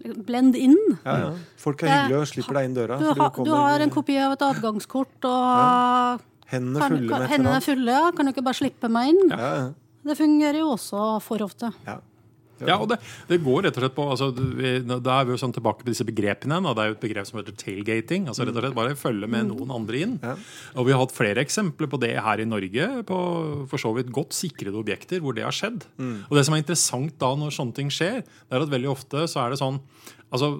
eh, 0.05 0.11
in. 0.37 0.53
inn 0.55 0.77
Ja, 1.05 1.17
ja. 1.19 1.29
Folk 1.57 1.83
er 1.83 1.87
hyggelige 1.87 2.21
og 2.21 2.27
slipper 2.27 2.53
deg 2.59 2.65
inn 2.69 2.75
døra. 2.75 2.99
du, 2.99 3.05
kommer- 3.13 3.45
du 3.45 3.51
har 3.55 3.79
en 3.81 3.89
kopi 3.89 4.17
av 4.17 4.31
et 4.33 4.41
adgangskort, 4.41 5.25
og 5.25 6.21
Hendene 6.49 6.81
fulle 6.81 7.09
kan, 7.09 7.19
med 7.21 7.29
hendene 7.29 7.61
fulle. 7.61 7.91
ja. 7.91 8.11
Kan 8.11 8.25
du 8.25 8.31
ikke 8.33 8.43
bare 8.43 8.57
slippe 8.57 8.89
meg 8.89 9.09
inn? 9.13 9.29
Det 10.05 10.15
fungerer 10.17 10.59
jo 10.59 10.71
også 10.75 11.21
for 11.21 11.37
ofte. 11.45 11.73
ja. 11.85 11.99
Ja, 12.67 12.75
og 12.81 12.89
det, 12.91 12.97
det 13.29 13.39
går 13.45 13.67
rett 13.67 13.77
og 13.77 13.83
slett 13.83 13.95
på 13.95 14.05
altså, 14.11 14.29
vi, 14.35 14.71
Da 14.89 15.19
er 15.19 15.27
vi 15.27 15.33
jo 15.35 15.39
sånn 15.41 15.53
tilbake 15.55 15.83
på 15.83 15.89
disse 15.91 16.05
begrepene 16.07 16.57
og 16.59 16.75
Det 16.75 16.83
er 16.83 16.91
jo 16.91 16.97
et 16.97 17.03
begrep 17.05 17.29
som 17.29 17.39
heter 17.39 17.55
tailgating. 17.59 18.27
altså 18.27 18.47
rett 18.47 18.57
og 18.57 18.65
slett 18.65 18.77
Bare 18.79 18.97
følge 18.99 19.29
med 19.31 19.49
noen 19.51 19.71
andre 19.75 20.01
inn. 20.03 20.17
Ja. 20.23 20.35
Og 20.75 20.89
Vi 20.89 20.95
har 20.95 21.03
hatt 21.03 21.15
flere 21.15 21.43
eksempler 21.45 21.89
på 21.91 21.99
det 22.01 22.13
her 22.19 22.41
i 22.43 22.47
Norge, 22.49 22.89
på 23.07 23.19
for 23.69 23.81
så 23.81 23.93
vidt 23.95 24.11
godt 24.15 24.35
sikrede 24.35 24.79
objekter 24.79 25.23
hvor 25.23 25.35
det 25.37 25.45
har 25.47 25.55
skjedd. 25.55 25.85
Og 26.29 26.35
Det 26.37 26.45
som 26.47 26.55
er 26.57 26.63
interessant 26.63 27.15
da 27.21 27.33
når 27.37 27.55
sånne 27.55 27.75
ting 27.77 27.89
skjer, 27.93 28.21
det 28.23 28.57
er 28.57 28.65
at 28.65 28.73
veldig 28.73 28.91
ofte 28.91 29.25
så 29.29 29.45
er 29.45 29.53
det 29.55 29.61
sånn 29.61 29.79
altså 30.29 30.51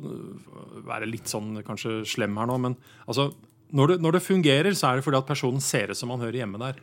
Være 0.88 1.06
litt 1.10 1.30
sånn 1.30 1.60
kanskje 1.66 2.00
slem 2.10 2.38
her 2.40 2.48
nå, 2.50 2.56
men 2.64 2.76
altså 3.06 3.30
når 3.70 3.92
det, 3.92 3.96
når 4.02 4.16
det 4.18 4.22
fungerer, 4.26 4.74
så 4.74 4.88
er 4.90 4.98
det 4.98 5.04
fordi 5.06 5.20
at 5.20 5.28
personen 5.30 5.62
ser 5.62 5.92
ut 5.94 5.98
som 6.00 6.10
han 6.10 6.24
hører 6.24 6.40
hjemme 6.42 6.58
der. 6.62 6.80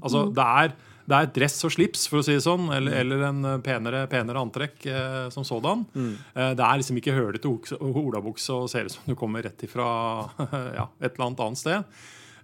Altså, 0.00 0.22
det 0.32 0.44
er, 0.44 0.72
det 1.08 1.16
er 1.18 1.26
dress 1.34 1.58
og 1.66 1.72
slips, 1.74 2.06
for 2.08 2.20
å 2.20 2.24
si 2.24 2.36
det 2.36 2.44
sånn, 2.44 2.68
eller, 2.74 2.92
eller 3.02 3.22
en 3.28 3.44
eh, 3.44 3.58
penere, 3.64 4.04
penere 4.12 4.38
antrekk 4.42 4.86
eh, 4.86 5.28
som 5.34 5.44
sådan. 5.44 5.84
Eh, 5.98 6.52
det 6.54 6.62
er 6.66 6.78
liksom 6.82 6.98
ikke 7.00 7.16
hølete 7.16 7.50
olabukse 7.82 8.54
og 8.54 8.70
ser 8.70 8.86
ut 8.86 8.94
som 8.94 9.02
du 9.10 9.14
kommer 9.18 9.42
rett 9.42 9.62
ifra 9.66 9.86
ja, 10.78 10.88
et 11.00 11.12
eller 11.14 11.26
annet 11.30 11.40
annet 11.46 11.58
sted. 11.62 11.84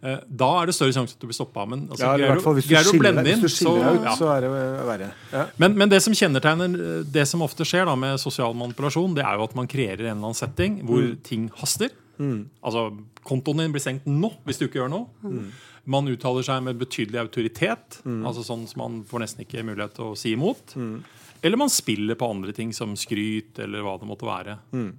Eh, 0.00 0.18
da 0.30 0.48
er 0.60 0.66
det 0.70 0.74
større 0.76 0.94
sjanse 0.94 1.16
at 1.16 1.22
du 1.22 1.26
blir 1.26 1.34
stoppa. 1.34 1.64
Men 1.66 1.86
altså, 1.90 2.04
Ja, 2.06 2.16
greier 2.18 2.42
fall 2.42 2.54
du- 2.54 2.60
hvis 2.60 2.68
du 2.68 2.74
greier 2.74 2.86
du 2.86 2.92
å 2.92 3.00
blende 3.02 3.24
inn, 3.32 3.40
hvis 3.42 3.56
du 3.58 3.64
skiller 3.64 3.88
deg 3.88 4.04
ut, 4.04 4.18
så 4.20 4.28
er 4.36 4.44
det 4.46 4.50
verre. 4.90 5.08
Ja. 5.32 5.46
Men, 5.58 5.74
men 5.80 5.88
det 5.90 5.98
som 6.04 6.14
kjennetegner 6.14 6.76
eh, 6.78 7.00
det 7.18 7.24
som 7.30 7.42
ofte 7.42 7.66
skjer 7.66 7.86
da 7.90 7.96
med 7.98 8.18
sosial 8.22 8.54
manipulasjon, 8.58 9.16
det 9.18 9.24
er 9.26 9.38
jo 9.40 9.48
at 9.48 9.56
man 9.58 9.66
kreerer 9.70 10.04
en 10.06 10.12
eller 10.16 10.28
annen 10.30 10.38
setting 10.38 10.80
hvor 10.86 11.02
Mm. 11.02 11.16
ting 11.26 11.48
haster. 11.62 11.90
Altså, 12.18 12.88
Kontoen 13.28 13.62
din 13.62 13.74
blir 13.74 13.82
stengt 13.84 14.06
nå 14.08 14.30
hvis 14.46 14.60
du 14.60 14.66
ikke 14.66 14.80
gjør 14.82 14.92
noe. 14.92 15.08
Mm. 15.22 15.50
Man 15.88 16.08
uttaler 16.10 16.44
seg 16.44 16.62
med 16.66 16.80
betydelig 16.80 17.20
autoritet, 17.22 18.00
altså 18.04 18.42
sånn 18.44 18.66
som 18.68 18.82
man 18.82 18.96
får 19.08 19.22
nesten 19.24 19.44
ikke 19.44 19.64
mulighet 19.64 19.94
til 19.96 20.10
å 20.10 20.16
si 20.20 20.34
imot. 20.36 20.74
Mm. 20.76 20.98
Eller 21.42 21.60
man 21.60 21.70
spiller 21.72 22.18
på 22.18 22.28
andre 22.28 22.52
ting 22.52 22.74
som 22.76 22.96
skryt 22.98 23.60
eller 23.62 23.84
hva 23.86 23.94
det 24.00 24.08
måtte 24.10 24.28
være. 24.28 24.58
Mm. 24.74 24.90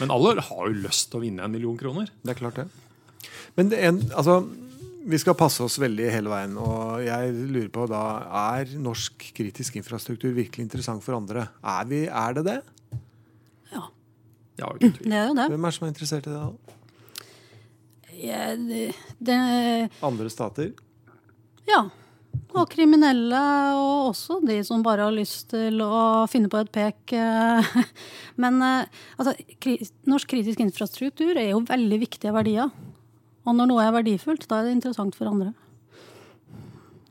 Men 0.00 0.12
alle 0.12 0.34
har 0.44 0.66
jo 0.66 0.80
lyst 0.82 1.10
til 1.10 1.20
å 1.20 1.24
vinne 1.24 1.44
en 1.44 1.52
million 1.52 1.78
kroner. 1.78 2.10
Det 2.24 2.34
er 2.34 2.40
klart, 2.40 2.60
det. 2.60 3.30
Men 3.56 3.70
det 3.72 3.80
en, 3.86 4.00
altså, 4.16 4.40
vi 5.00 5.18
skal 5.20 5.36
passe 5.38 5.62
oss 5.64 5.78
veldig 5.80 6.10
hele 6.12 6.32
veien. 6.32 6.56
Og 6.60 7.00
jeg 7.04 7.32
lurer 7.54 7.70
på 7.72 7.86
da 7.90 8.02
Er 8.56 8.74
norsk 8.80 9.30
kritisk 9.36 9.78
infrastruktur 9.80 10.34
virkelig 10.36 10.66
interessant 10.66 11.04
for 11.04 11.16
andre? 11.16 11.48
Er, 11.64 11.88
vi, 11.90 12.04
er 12.06 12.36
det 12.36 12.46
det? 12.48 12.58
Ja, 13.72 13.86
Ja, 13.86 13.86
uten 13.86 13.88
tvil. 13.88 14.49
Det 15.00 15.16
er 15.16 15.30
jo 15.30 15.38
det. 15.38 15.48
Hvem 15.54 15.64
er 15.66 15.76
som 15.76 15.86
er 15.86 15.92
interessert 15.94 16.28
i 16.28 16.34
det? 16.34 16.42
da? 16.42 16.76
Ja, 18.20 18.42
det, 18.56 18.90
det 19.18 19.38
Andre 20.04 20.28
stater? 20.32 20.74
Ja. 21.68 21.86
Og 22.50 22.66
kriminelle, 22.70 23.40
og 23.78 24.10
også 24.10 24.40
de 24.46 24.58
som 24.66 24.82
bare 24.86 25.06
har 25.06 25.14
lyst 25.14 25.48
til 25.52 25.80
å 25.82 26.26
finne 26.30 26.50
på 26.50 26.60
et 26.60 26.70
pek. 26.74 27.14
eh. 27.14 27.72
Men 28.42 28.60
eh, 28.66 29.00
altså, 29.16 29.34
norsk 30.10 30.30
kritisk 30.34 30.62
infrastruktur 30.62 31.36
er 31.38 31.52
jo 31.52 31.64
veldig 31.66 32.00
viktige 32.02 32.34
verdier. 32.34 32.70
Og 33.46 33.56
når 33.56 33.70
noe 33.70 33.86
er 33.86 33.94
verdifullt, 33.94 34.48
da 34.50 34.60
er 34.60 34.68
det 34.68 34.78
interessant 34.78 35.16
for 35.18 35.30
andre. 35.30 35.54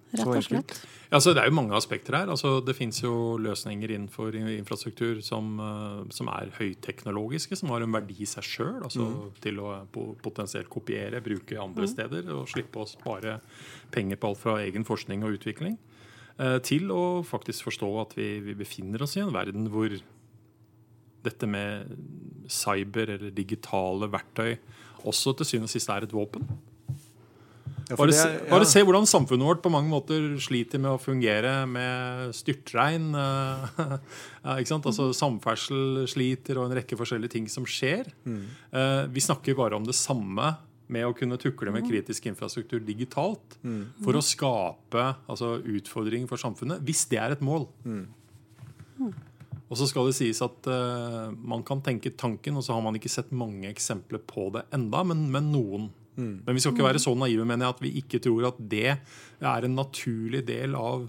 Rett 0.09 0.25
og 0.25 0.43
slett. 0.43 0.73
Ja, 1.11 1.19
så 1.21 1.33
Det 1.33 1.41
er 1.41 1.49
jo 1.49 1.55
mange 1.57 1.75
aspekter 1.77 2.15
her. 2.17 2.29
Altså, 2.29 2.59
det 2.65 2.75
fins 2.77 3.01
jo 3.01 3.37
løsninger 3.41 3.91
innenfor 3.93 4.33
infrastruktur 4.35 5.21
som, 5.25 5.59
eh, 5.59 6.05
som 6.13 6.27
er 6.27 6.51
høyteknologiske, 6.57 7.57
som 7.57 7.69
har 7.69 7.81
en 7.81 7.91
verdi 7.93 8.15
i 8.21 8.25
seg 8.29 8.43
sjøl. 8.43 8.83
Altså, 8.83 9.31
Til 9.41 9.59
å 9.59 9.85
potensielt 10.21 10.69
kopiere, 10.69 11.21
bruke 11.21 11.59
andre 11.59 11.87
steder 11.87 12.29
og 12.33 12.47
slippe 12.47 12.81
å 12.81 12.87
spare 12.87 13.39
penger 13.91 14.17
på 14.17 14.29
alt 14.29 14.37
fra 14.37 14.57
egen 14.65 14.83
forskning 14.83 15.23
og 15.23 15.39
utvikling. 15.39 15.77
eh, 16.39 16.59
Til 16.59 16.87
å 16.89 17.23
faktisk 17.23 17.63
forstå 17.69 18.01
at 18.01 18.15
vi, 18.15 18.39
vi 18.39 18.53
befinner 18.53 19.01
oss 19.01 19.17
i 19.17 19.21
en 19.21 19.33
verden 19.33 19.69
hvor 19.69 19.89
dette 21.23 21.47
med 21.47 21.97
cyber 22.47 23.09
eller 23.09 23.31
digitale 23.31 24.09
verktøy 24.09 24.57
også 25.05 25.35
til 25.37 25.45
syvende 25.45 25.69
og 25.69 25.73
sist 25.73 25.89
er 25.89 26.03
et 26.03 26.13
våpen. 26.15 26.47
Ja, 27.89 27.95
Bare, 27.97 28.13
det 28.13 28.19
ja. 28.21 28.49
bare 28.51 28.67
se 28.69 28.83
hvordan 28.85 29.07
samfunnet 29.09 29.47
vårt 29.47 29.63
på 29.63 29.71
mange 29.73 29.89
måter 29.89 30.35
sliter 30.37 30.77
med 30.77 30.91
å 30.93 31.01
fungere 31.01 31.63
med 31.65 32.35
styrtregn. 32.37 33.07
ja, 34.45 34.57
ikke 34.59 34.69
sant? 34.69 34.85
Altså 34.85 35.07
Samferdsel 35.17 36.03
sliter, 36.11 36.59
og 36.61 36.69
en 36.69 36.77
rekke 36.77 36.97
forskjellige 36.99 37.33
ting 37.33 37.47
som 37.49 37.65
skjer. 37.65 38.11
Mm. 38.29 38.43
Eh, 38.77 39.03
vi 39.09 39.23
snakker 39.25 39.57
bare 39.57 39.79
om 39.79 39.87
det 39.87 39.97
samme 39.97 40.51
med 40.89 41.05
å 41.05 41.15
kunne 41.17 41.37
tukle 41.41 41.73
med 41.73 41.85
kritisk 41.89 42.25
infrastruktur 42.29 42.81
digitalt 42.85 43.57
Mm. 43.63 43.89
for 44.01 44.17
å 44.17 44.21
skape 44.25 45.03
altså, 45.29 45.57
utfordringer 45.61 46.29
for 46.29 46.41
samfunnet, 46.41 46.81
hvis 46.85 47.03
det 47.09 47.19
er 47.21 47.33
et 47.35 47.41
mål. 47.45 47.67
Mm. 47.85 48.05
Og 49.69 49.77
så 49.77 49.85
skal 49.89 50.09
det 50.09 50.15
sies 50.17 50.39
at 50.41 50.65
uh, 50.69 51.29
man 51.33 51.61
kan 51.65 51.81
tenke 51.85 52.09
tanken, 52.17 52.57
og 52.57 52.65
så 52.65 52.73
har 52.73 52.81
man 52.85 52.97
ikke 52.97 53.11
sett 53.11 53.29
mange 53.35 53.69
eksempler 53.69 54.21
på 54.25 54.47
det 54.55 54.63
enda, 54.73 55.03
men, 55.05 55.27
men 55.33 55.51
noen. 55.53 55.89
Mm. 56.19 56.33
Men 56.45 56.57
vi 56.57 56.61
skal 56.65 56.75
ikke 56.75 56.87
være 56.89 56.99
så 57.01 57.13
naive 57.15 57.45
mener 57.47 57.65
jeg, 57.69 57.75
at 57.77 57.81
vi 57.85 57.93
ikke 58.01 58.19
tror 58.27 58.49
at 58.51 58.59
det 58.75 58.85
er 58.91 59.65
en 59.69 59.75
naturlig 59.79 60.43
del 60.49 60.75
av, 60.75 61.07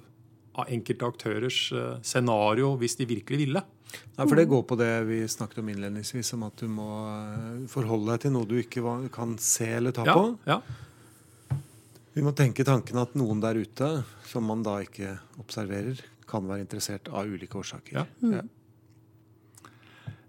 av 0.54 0.70
enkelte 0.70 1.08
aktørers 1.10 1.58
eh, 1.74 1.96
scenario 2.06 2.76
hvis 2.78 2.94
de 3.00 3.08
virkelig 3.10 3.40
ville. 3.44 3.62
Nei, 3.90 4.22
for 4.28 4.38
Det 4.38 4.44
går 4.46 4.62
på 4.70 4.76
det 4.78 4.90
vi 5.08 5.16
snakket 5.26 5.58
om 5.64 5.68
innledningsvis, 5.72 6.28
om 6.36 6.44
at 6.46 6.60
du 6.62 6.68
må 6.70 6.86
eh, 7.10 7.66
forholde 7.72 8.12
deg 8.14 8.22
til 8.28 8.34
noe 8.36 8.46
du 8.46 8.54
ikke 8.62 8.84
kan 9.10 9.34
se 9.42 9.66
eller 9.80 9.90
ta 9.96 10.06
Ja, 10.06 10.14
på. 10.14 10.38
ja. 10.46 10.60
Vi 12.14 12.22
må 12.26 12.30
tenke 12.38 12.64
tanken 12.66 12.98
at 13.02 13.12
noen 13.18 13.40
der 13.42 13.58
ute, 13.58 13.88
som 14.26 14.46
man 14.46 14.62
da 14.66 14.78
ikke 14.82 15.16
observerer, 15.42 15.98
kan 16.30 16.46
være 16.46 16.62
interessert 16.64 17.08
av 17.10 17.26
ulike 17.26 17.58
årsaker. 17.58 17.98
Ja. 17.98 18.06
Ja. 18.30 18.42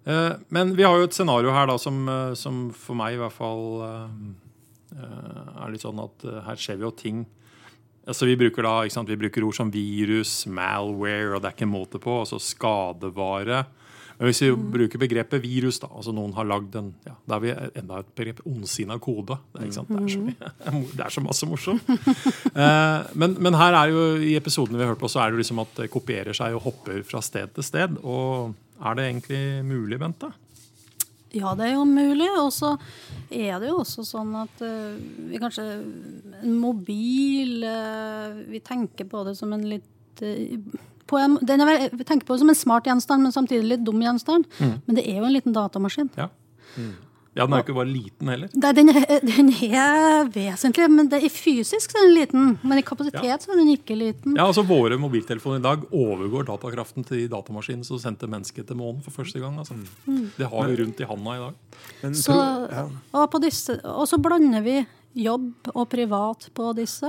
Eh, 0.05 0.33
Men 0.49 0.75
vi 0.75 0.83
har 0.83 0.97
jo 0.97 1.05
et 1.05 1.13
scenario 1.13 1.51
her 1.53 1.67
da 1.69 1.77
som, 1.81 2.05
som 2.37 2.63
for 2.73 2.97
meg 2.97 3.13
i 3.17 3.21
hvert 3.21 3.35
fall 3.35 3.65
er 4.99 5.71
litt 5.71 5.83
sånn 5.85 5.99
at 6.03 6.25
eh, 6.27 6.41
her 6.47 6.59
skjer 6.59 6.79
vi 6.81 6.87
jo 6.87 6.95
ting 6.95 7.21
Altså 8.09 8.25
Vi 8.25 8.33
bruker 8.33 8.65
da, 8.65 9.03
vi 9.05 9.15
bruker 9.21 9.43
ord 9.45 9.53
som 9.53 9.69
virus, 9.71 10.47
malware, 10.49 11.35
og 11.35 11.43
det 11.43 11.51
er 11.51 11.53
ikke 11.53 11.67
en 11.67 11.69
måte 11.75 11.99
på. 12.01 12.15
Altså 12.23 12.39
skadevare. 12.41 13.59
Men 14.17 14.25
hvis 14.25 14.41
vi 14.41 14.49
bruker 14.73 14.99
begrepet 15.03 15.43
virus, 15.45 15.77
da, 15.83 15.87
altså 15.93 16.09
noen 16.13 16.33
har 16.33 16.47
lagd 16.49 16.75
en 16.77 16.89
ja, 17.05 17.13
Da 17.29 17.37
er 17.37 17.43
vi 17.45 17.53
enda 17.77 17.99
et 18.01 18.09
begrep 18.17 18.41
ondsinna 18.49 18.97
kode. 19.01 19.37
Det 19.53 19.61
er? 19.61 19.69
Det, 19.69 20.01
er 20.01 20.09
så, 20.15 20.23
mye- 20.25 20.81
det 20.97 21.05
er 21.05 21.13
så 21.13 21.23
masse 21.25 21.47
morsomt. 21.49 21.93
Eh, 22.57 23.13
men, 23.21 23.37
men 23.37 23.57
her 23.61 23.77
er 23.83 23.93
jo 23.93 24.03
i 24.17 24.33
episodene 24.37 24.81
vi 24.81 24.85
har 24.87 24.95
hørt 24.95 25.01
på, 25.05 25.09
så 25.11 25.21
er 25.21 25.29
det 25.29 25.37
jo 25.37 25.43
liksom 25.45 25.61
at 25.63 25.77
det 25.83 25.91
kopierer 25.93 26.37
seg 26.37 26.57
og 26.57 26.65
hopper 26.71 27.05
fra 27.07 27.21
sted 27.25 27.53
til 27.53 27.69
sted. 27.69 28.01
Og 28.01 28.57
er 28.81 28.97
det 28.97 29.07
egentlig 29.11 29.43
mulig, 29.69 30.01
Bente? 30.01 30.33
Ja, 31.31 31.53
det 31.55 31.69
er 31.69 31.75
jo 31.77 31.85
mulig. 31.87 32.29
Og 32.41 32.51
så 32.55 32.75
er 33.31 33.59
det 33.61 33.71
jo 33.71 33.81
også 33.83 34.05
sånn 34.07 34.33
at 34.41 34.63
uh, 34.65 34.95
vi 35.29 35.39
kanskje 35.39 35.65
En 36.41 36.55
mobil 36.59 37.61
uh, 37.63 38.41
Vi 38.51 38.59
tenker 38.65 39.07
på 39.07 39.21
det 39.27 39.37
som 39.39 39.53
en 39.55 39.63
litt 39.69 40.23
uh, 40.25 40.79
på 41.11 41.19
en, 41.19 41.35
den 41.43 41.59
er, 41.59 41.89
vi 41.91 42.05
tenker 42.07 42.23
på 42.23 42.35
det 42.35 42.39
som 42.39 42.51
en 42.53 42.55
smart 42.55 42.85
gjenstand, 42.87 43.25
men 43.25 43.33
samtidig 43.35 43.67
litt 43.67 43.81
dum 43.83 43.99
gjenstand. 43.99 44.45
Men 44.61 44.95
det 44.95 45.03
er 45.03 45.17
jo 45.17 45.25
en 45.27 45.33
liten 45.33 45.51
datamaskin. 45.51 46.07
Ja. 46.15 46.29
Ja, 47.31 47.45
den 47.45 47.53
er 47.55 47.61
jo 47.61 47.63
ikke 47.63 47.75
bare 47.77 47.87
liten 47.87 48.27
heller. 48.27 48.49
Nei, 48.59 48.71
den, 48.75 48.89
er, 48.91 49.05
den 49.23 49.51
er 49.55 50.31
vesentlig, 50.33 50.87
men 50.91 51.07
det 51.11 51.21
er 51.23 51.31
fysisk 51.31 51.93
så 51.93 52.01
er 52.01 52.09
den 52.09 52.15
liten. 52.17 52.49
Men 52.67 52.81
i 52.81 52.83
kapasitet 52.83 53.45
så 53.45 53.53
er 53.53 53.61
den 53.61 53.71
ikke 53.71 53.95
liten. 53.95 54.35
Ja, 54.35 54.49
altså 54.49 54.65
Våre 54.67 54.97
mobiltelefoner 54.99 55.61
i 55.61 55.63
dag 55.63 55.85
overgår 55.95 56.49
datakraften 56.49 57.07
til 57.07 57.23
de 57.23 57.29
datamaskinene 57.31 57.87
som 57.87 58.01
sendte 58.03 58.27
mennesket 58.27 58.67
til 58.67 58.79
månen 58.79 58.99
for 59.05 59.15
første 59.15 59.39
gang. 59.39 59.55
altså. 59.63 59.77
Det 60.35 60.49
har 60.51 60.67
vi 60.67 60.79
rundt 60.83 60.99
i 60.99 61.07
handa 61.07 61.37
i 61.37 61.43
dag. 61.45 61.85
Men 62.01 62.17
Så, 62.19 62.35
ja. 62.67 62.87
og, 63.13 63.29
på 63.31 63.39
disse, 63.47 63.77
og 63.87 64.03
så 64.11 64.19
blander 64.19 64.65
vi 64.67 64.81
jobb 65.23 65.71
og 65.75 65.87
privat 65.91 66.49
på 66.55 66.73
disse. 66.75 67.07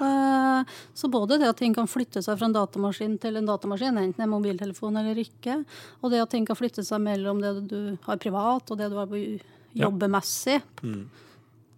Eh, 0.00 0.64
Så 0.94 1.08
både 1.12 1.38
det 1.38 1.48
at 1.48 1.58
ting 1.60 1.74
kan 1.76 1.86
flytte 1.90 2.22
seg 2.24 2.38
fra 2.38 2.48
en 2.48 2.54
datamaskin 2.56 3.18
til 3.20 3.36
en 3.38 3.46
datamaskin, 3.46 3.98
enten 4.00 4.24
er 4.24 4.30
mobiltelefon 4.30 4.96
eller 4.96 5.18
ikke, 5.22 5.60
og 6.02 6.10
det 6.10 6.22
at 6.24 6.30
ting 6.34 6.46
kan 6.48 6.58
flytte 6.58 6.82
seg 6.86 7.02
mellom 7.04 7.40
det 7.42 7.54
du 7.70 7.80
har 8.06 8.18
privat 8.20 8.70
og 8.70 8.78
det 8.80 8.90
du 8.90 8.96
har 8.98 9.06
på 9.10 9.20
jobbemessig, 9.76 10.60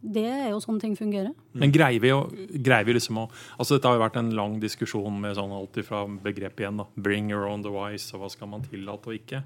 det 0.03 0.25
er 0.27 0.49
jo 0.51 0.61
sånn 0.63 0.81
ting 0.83 0.97
fungerer. 0.99 1.31
Men 1.55 1.71
greier 1.75 2.03
vi, 2.03 2.11
å, 2.11 2.25
greier 2.33 2.87
vi 2.89 2.97
liksom 2.97 3.21
å 3.23 3.29
altså 3.57 3.77
Dette 3.77 3.87
har 3.87 3.99
jo 3.99 4.03
vært 4.03 4.19
en 4.19 4.33
lang 4.35 4.57
diskusjon 4.63 5.21
med 5.23 5.37
sånn 5.39 5.53
alt 5.55 5.79
fra 5.87 6.03
begrepet 6.07 6.65
igjen. 6.65 6.81
da, 6.83 6.89
Bring 6.97 7.31
your 7.31 7.47
own 7.47 7.63
device, 7.63 8.11
og 8.15 8.25
hva 8.25 8.33
skal 8.33 8.51
man 8.51 8.67
tillate 8.67 9.13
og 9.13 9.21
ikke. 9.21 9.45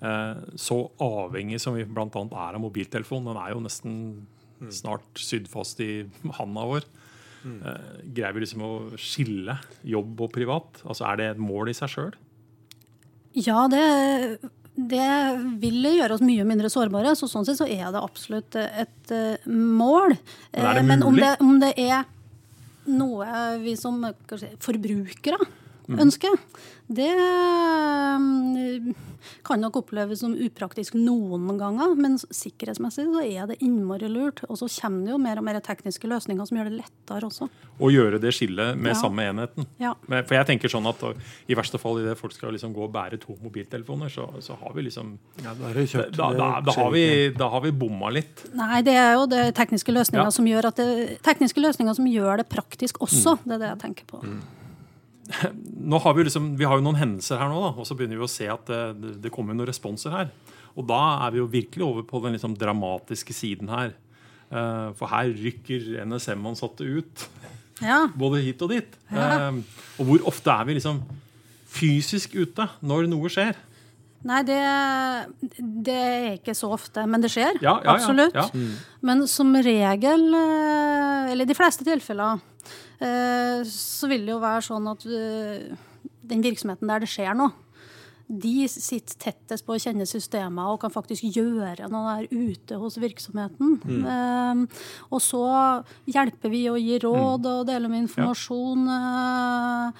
Eh, 0.00 0.40
så 0.56 0.78
avhengig 1.02 1.60
som 1.62 1.76
vi 1.76 1.84
bl.a. 1.84 2.08
er 2.08 2.56
av 2.56 2.62
mobiltelefon, 2.64 3.28
den 3.28 3.38
er 3.42 3.52
jo 3.52 3.60
nesten 3.66 3.98
snart 4.72 5.20
sydd 5.20 5.48
fast 5.50 5.80
i 5.82 6.06
handa 6.38 6.66
vår. 6.70 6.88
Eh, 7.42 7.86
greier 8.14 8.34
vi 8.36 8.44
liksom 8.44 8.62
å 8.62 8.72
skille 9.00 9.58
jobb 9.82 10.20
og 10.22 10.32
privat? 10.34 10.82
Altså 10.86 11.08
Er 11.10 11.18
det 11.18 11.30
et 11.32 11.42
mål 11.42 11.72
i 11.72 11.76
seg 11.76 11.90
sjøl? 11.90 12.12
Ja, 13.34 13.64
det, 13.72 13.82
det 14.74 15.08
vil 15.60 15.84
gjøre 15.98 16.16
oss 16.16 16.24
mye 16.24 16.44
mindre 16.48 16.70
sårbare. 16.72 17.12
Så 17.18 17.28
sånn 17.28 17.44
sett 17.44 17.58
så 17.60 17.66
er 17.68 17.90
det 17.92 18.00
absolutt 18.00 18.56
et 18.56 19.12
eh, 19.12 19.48
mål. 19.50 20.16
Men 20.52 20.62
det 20.62 20.78
Eh, 20.80 20.82
Men 20.88 21.02
om 21.02 21.16
det, 21.16 21.32
om 21.40 21.58
det 21.60 21.72
er 21.76 22.04
noe 22.92 23.58
vi 23.62 23.76
som 23.76 24.00
kanskje, 24.26 24.54
forbrukere. 24.58 25.38
Ønsker, 25.88 26.36
det 26.92 27.08
mm, 28.20 28.94
kan 29.46 29.60
nok 29.62 29.76
oppleves 29.82 30.20
som 30.20 30.34
upraktisk 30.34 30.94
noen 30.98 31.56
ganger. 31.60 31.94
Men 31.98 32.18
sikkerhetsmessig 32.20 33.06
så 33.08 33.22
er 33.24 33.48
det 33.50 33.58
innmari 33.64 34.08
lurt. 34.12 34.42
Og 34.48 34.58
så 34.60 34.68
kommer 34.80 35.06
det 35.06 35.14
jo 35.14 35.18
mer 35.22 35.40
og 35.40 35.46
mer 35.46 35.60
tekniske 35.64 36.08
løsninger 36.10 36.48
som 36.48 36.58
gjør 36.58 36.70
det 36.70 36.80
lettere 36.82 37.28
også. 37.28 37.48
Å 37.82 37.90
gjøre 37.92 38.20
det 38.22 38.34
skillet 38.36 38.76
med 38.78 38.92
Ja. 38.92 38.98
samme 39.00 39.24
enheten. 39.30 39.66
Ja. 39.80 39.94
For 40.08 40.34
jeg 40.36 40.46
tenker 40.46 40.68
sånn 40.68 40.86
at 40.88 41.02
I 41.48 41.54
verste 41.54 41.78
fall 41.80 42.00
idet 42.02 42.18
folk 42.18 42.32
skal 42.32 42.52
liksom 42.52 42.74
gå 42.74 42.84
og 42.84 42.92
bære 42.92 43.18
to 43.20 43.36
mobiltelefoner, 43.42 44.08
så, 44.12 44.28
så 44.40 44.56
har 44.60 44.72
vi 44.74 44.82
liksom 44.88 45.18
ja, 45.42 45.54
da 45.54 45.72
da, 46.12 46.32
da, 46.32 46.60
da, 46.60 46.72
har 46.72 46.90
vi, 46.92 47.30
da 47.36 47.48
har 47.48 47.60
vi 47.62 47.72
bomma 47.72 48.10
litt. 48.10 48.46
Nei, 48.54 48.82
det 48.82 48.94
er 48.94 49.14
jo 49.14 49.26
det 49.26 49.54
tekniske 49.54 49.92
løsninger, 49.92 50.24
Ja. 50.24 50.30
som, 50.30 50.44
gjør 50.46 50.68
at 50.68 50.76
det, 50.76 51.22
tekniske 51.22 51.60
løsninger 51.60 51.94
som 51.94 52.06
gjør 52.06 52.36
det 52.42 52.48
praktisk 52.48 52.98
også. 53.00 53.38
Mm. 53.38 53.46
Det 53.48 53.54
er 53.54 53.58
det 53.58 53.70
jeg 53.72 53.80
tenker 53.86 54.04
på. 54.06 54.22
Nå 55.92 55.98
har 56.02 56.14
Vi 56.16 56.24
liksom, 56.26 56.52
vi 56.58 56.66
har 56.68 56.78
jo 56.78 56.84
noen 56.86 56.98
hendelser 56.98 57.38
her 57.40 57.48
nå, 57.50 57.60
da, 57.62 57.70
og 57.78 57.86
så 57.88 57.94
begynner 57.98 58.18
vi 58.20 58.26
å 58.26 58.30
se 58.30 58.48
at 58.50 58.66
det, 58.70 58.80
det, 59.02 59.12
det 59.26 59.32
kommer 59.34 59.54
noen 59.56 59.68
responser 59.70 60.14
her. 60.14 60.30
Og 60.78 60.86
da 60.88 60.98
er 61.26 61.34
vi 61.34 61.40
jo 61.42 61.48
virkelig 61.52 61.84
over 61.84 62.04
på 62.08 62.20
den 62.24 62.32
liksom 62.36 62.54
dramatiske 62.58 63.34
siden 63.36 63.68
her. 63.72 63.92
Eh, 64.52 64.86
for 64.98 65.10
her 65.12 65.32
rykker 65.36 65.90
NSM-ansatte 66.08 66.86
ut, 66.86 67.26
Ja. 67.82 68.04
både 68.14 68.38
hit 68.44 68.60
og 68.62 68.70
dit. 68.74 68.94
Ja. 69.10 69.48
Eh, 69.50 69.60
og 69.98 70.06
hvor 70.10 70.26
ofte 70.32 70.54
er 70.54 70.68
vi 70.68 70.76
liksom 70.78 71.02
fysisk 71.72 72.34
ute 72.36 72.66
når 72.84 73.08
noe 73.10 73.30
skjer? 73.32 73.56
Nei, 74.22 74.38
det, 74.46 74.58
det 75.82 75.94
er 75.98 76.26
ikke 76.36 76.54
så 76.54 76.68
ofte, 76.76 77.02
men 77.10 77.24
det 77.24 77.32
skjer. 77.34 77.56
Ja, 77.58 77.72
ja, 77.82 77.88
ja, 77.88 77.94
absolutt. 77.96 78.36
ja. 78.38 78.44
Men 79.02 79.24
som 79.26 79.50
regel, 79.66 80.22
eh, 80.38 81.01
eller 81.32 81.48
i 81.48 81.50
de 81.50 81.56
fleste 81.58 81.84
tilfeller, 81.86 82.40
eh, 83.02 83.64
så 83.68 84.08
vil 84.12 84.24
det 84.28 84.34
jo 84.36 84.40
være 84.42 84.62
sånn 84.68 84.88
at 84.92 85.04
eh, 85.08 85.72
den 86.22 86.44
virksomheten 86.44 86.88
der 86.92 87.02
det 87.02 87.10
skjer 87.10 87.34
noe, 87.38 87.52
de 88.32 88.64
sitter 88.70 89.18
tettest 89.20 89.66
på 89.66 89.74
å 89.74 89.80
kjenne 89.82 90.06
systemer 90.08 90.70
og 90.72 90.78
kan 90.80 90.92
faktisk 90.94 91.26
gjøre 91.36 91.88
noe 91.92 92.14
der 92.22 92.30
ute 92.32 92.78
hos 92.80 92.96
virksomheten. 93.02 93.74
Eh, 94.08 94.82
og 95.10 95.20
så 95.20 95.42
hjelper 96.08 96.48
vi 96.54 96.62
å 96.70 96.78
gi 96.80 96.96
råd 97.02 97.44
og 97.50 97.66
dele 97.68 97.90
med 97.92 98.06
informasjon. 98.06 98.86
eh, 98.88 99.92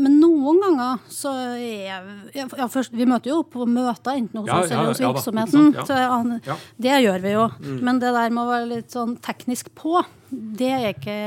Men 0.00 0.18
noen 0.20 0.60
ganger 0.62 1.00
så 1.12 1.32
er 1.58 2.06
ja, 2.34 2.46
først, 2.70 2.94
Vi 2.96 3.06
møter 3.08 3.32
jo 3.32 3.40
opp 3.42 3.50
på 3.54 3.66
møter, 3.68 4.16
enten 4.16 4.40
hos 4.40 4.48
Ja, 4.48 4.58
oss 4.62 4.72
eller 4.72 4.90
hos 4.92 5.02
virksomheten. 5.02 5.72
Så. 5.84 6.58
Det 6.80 6.98
gjør 7.04 7.24
vi 7.24 7.34
jo. 7.34 7.46
Men 7.84 8.00
det 8.02 8.12
der 8.16 8.34
med 8.34 8.44
å 8.44 8.50
være 8.52 8.70
litt 8.70 8.94
sånn 8.94 9.16
teknisk 9.24 9.72
på, 9.76 10.00
det 10.30 10.70
er 10.72 10.86
ikke 10.92 11.18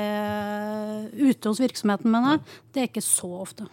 ute 1.17 1.51
hos 1.51 1.61
virksomheten, 1.63 2.11
mener 2.11 2.37
jeg. 2.37 2.61
Det 2.73 2.83
er 2.83 2.89
ikke 2.91 3.05
så 3.05 3.31
ofte. 3.43 3.67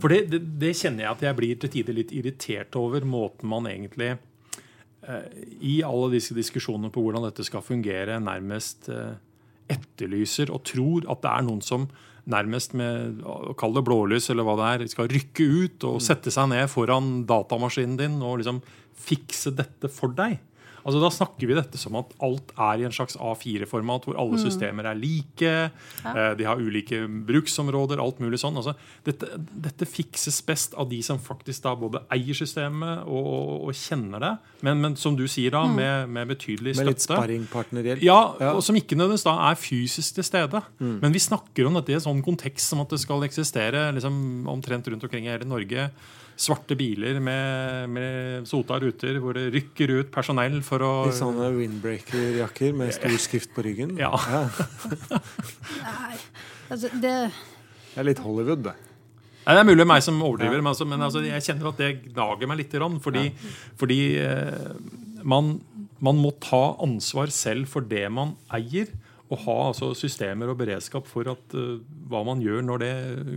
For 0.00 0.12
det, 0.12 0.22
det, 0.32 0.40
det 0.60 0.72
kjenner 0.78 1.04
jeg 1.04 1.12
at 1.12 1.24
jeg 1.26 1.38
blir 1.38 1.60
til 1.60 1.72
tider 1.72 1.96
litt 1.98 2.14
irritert 2.16 2.76
over 2.80 3.04
måten 3.04 3.50
man 3.50 3.68
egentlig 3.68 4.14
eh, 4.14 5.26
i 5.60 5.78
alle 5.84 6.14
disse 6.14 6.36
diskusjonene 6.36 6.92
på 6.94 7.02
hvordan 7.04 7.26
dette 7.28 7.44
skal 7.46 7.64
fungere, 7.64 8.16
nærmest 8.22 8.88
eh, 8.92 9.18
etterlyser 9.72 10.52
og 10.54 10.64
tror 10.68 11.08
at 11.12 11.22
det 11.24 11.32
er 11.32 11.46
noen 11.48 11.64
som 11.64 11.88
nærmest 12.30 12.74
med 12.78 13.22
å 13.26 13.54
kalle 13.58 13.80
det 13.80 13.86
blålys 13.86 14.30
eller 14.32 14.46
hva 14.46 14.56
det 14.58 14.70
er, 14.72 14.84
skal 14.90 15.10
rykke 15.10 15.46
ut 15.46 15.86
og 15.88 16.02
sette 16.04 16.32
seg 16.34 16.50
ned 16.50 16.66
foran 16.72 17.20
datamaskinen 17.28 17.98
din 18.00 18.18
og 18.24 18.40
liksom 18.40 18.60
fikse 19.06 19.52
dette 19.54 19.90
for 19.92 20.14
deg. 20.16 20.38
Altså 20.86 21.00
Da 21.02 21.08
snakker 21.10 21.48
vi 21.50 21.56
dette 21.58 21.78
som 21.82 21.96
at 21.98 22.12
alt 22.22 22.52
er 22.56 22.78
i 22.82 22.84
en 22.86 22.94
slags 22.94 23.16
A4-format, 23.18 24.04
hvor 24.06 24.16
alle 24.22 24.38
systemer 24.38 24.86
er 24.86 24.94
like. 24.94 25.52
Ja. 26.04 26.34
De 26.38 26.46
har 26.46 26.60
ulike 26.62 27.00
bruksområder, 27.26 27.98
alt 28.02 28.20
mulig 28.22 28.38
sånn. 28.38 28.56
Altså, 28.60 28.76
dette, 29.06 29.28
dette 29.66 29.88
fikses 29.88 30.38
best 30.46 30.76
av 30.78 30.88
de 30.92 31.00
som 31.02 31.18
faktisk 31.22 31.64
da 31.66 31.72
både 31.78 32.04
eier 32.14 32.38
systemet 32.38 33.02
og, 33.04 33.26
og, 33.26 33.66
og 33.66 33.74
kjenner 33.76 34.22
det, 34.22 34.30
men, 34.66 34.80
men 34.84 34.94
som 35.00 35.16
du 35.18 35.24
sier, 35.30 35.50
da, 35.56 35.64
med, 35.68 36.08
med 36.14 36.30
betydelig 36.30 36.76
Med 36.78 36.92
litt 36.92 37.02
støtte. 37.02 37.18
sparringpartnerhjelp. 37.18 38.04
Ja, 38.06 38.20
Ja. 38.40 38.52
og 38.54 38.62
som 38.64 38.76
ikke 38.78 38.96
nødvendigvis 38.98 39.26
da 39.26 39.34
er 39.50 39.58
fysisk 39.58 40.14
til 40.20 40.24
stede. 40.26 40.62
Men 40.78 41.12
vi 41.14 41.18
snakker 41.22 41.66
om 41.68 41.74
dette 41.80 41.92
i 41.92 41.98
en 41.98 42.04
sånn 42.06 42.22
kontekst 42.26 42.70
som 42.72 42.80
at 42.84 42.94
det 42.94 43.00
skal 43.02 43.26
eksistere 43.26 43.88
liksom, 43.96 44.46
omtrent 44.54 44.86
rundt 44.92 45.04
omkring 45.06 45.26
i 45.26 45.32
hele 45.34 45.48
Norge. 45.48 45.90
Svarte 46.36 46.76
biler 46.76 47.16
med, 47.24 47.88
med 47.88 48.48
sota 48.48 48.76
ruter 48.82 49.16
hvor 49.22 49.38
det 49.38 49.46
rykker 49.54 49.92
ut 50.02 50.10
personell 50.12 50.58
for 50.64 50.84
å 50.84 50.90
I 51.08 51.14
sånne 51.16 51.48
windbreaker-jakker 51.54 52.74
med 52.76 52.92
stor 52.96 53.16
skrift 53.22 53.54
på 53.56 53.64
ryggen. 53.64 53.94
Ja. 54.00 54.12
Nei, 55.86 56.18
altså, 56.68 56.92
det, 57.00 57.14
Det 57.94 58.02
er 58.02 58.08
litt 58.10 58.20
Hollywood, 58.20 58.66
det. 58.68 58.76
Nei, 59.46 59.54
Det 59.54 59.62
er 59.62 59.70
mulig 59.70 59.86
meg 59.88 60.04
som 60.04 60.20
overdriver, 60.26 60.60
men, 60.60 60.72
altså, 60.74 60.88
men 60.90 61.06
altså, 61.06 61.24
jeg 61.24 61.46
kjenner 61.48 61.70
at 61.70 61.80
det 61.80 61.90
gnager 62.10 62.50
meg 62.50 62.60
litt. 62.60 62.76
Fordi, 63.04 63.24
ja. 63.30 63.56
fordi 63.80 64.00
eh, 64.20 64.70
man, 65.24 65.54
man 66.04 66.20
må 66.20 66.34
ta 66.42 66.64
ansvar 66.84 67.32
selv 67.32 67.70
for 67.70 67.86
det 67.86 68.04
man 68.12 68.34
eier, 68.52 68.90
å 69.32 69.36
ha 69.42 69.54
altså, 69.72 69.90
systemer 69.98 70.52
og 70.52 70.58
beredskap 70.60 71.06
for 71.10 71.26
at, 71.32 71.54
uh, 71.58 71.80
hva 72.10 72.20
man 72.26 72.42
gjør 72.44 72.62
når 72.62 72.82
det 72.82 72.92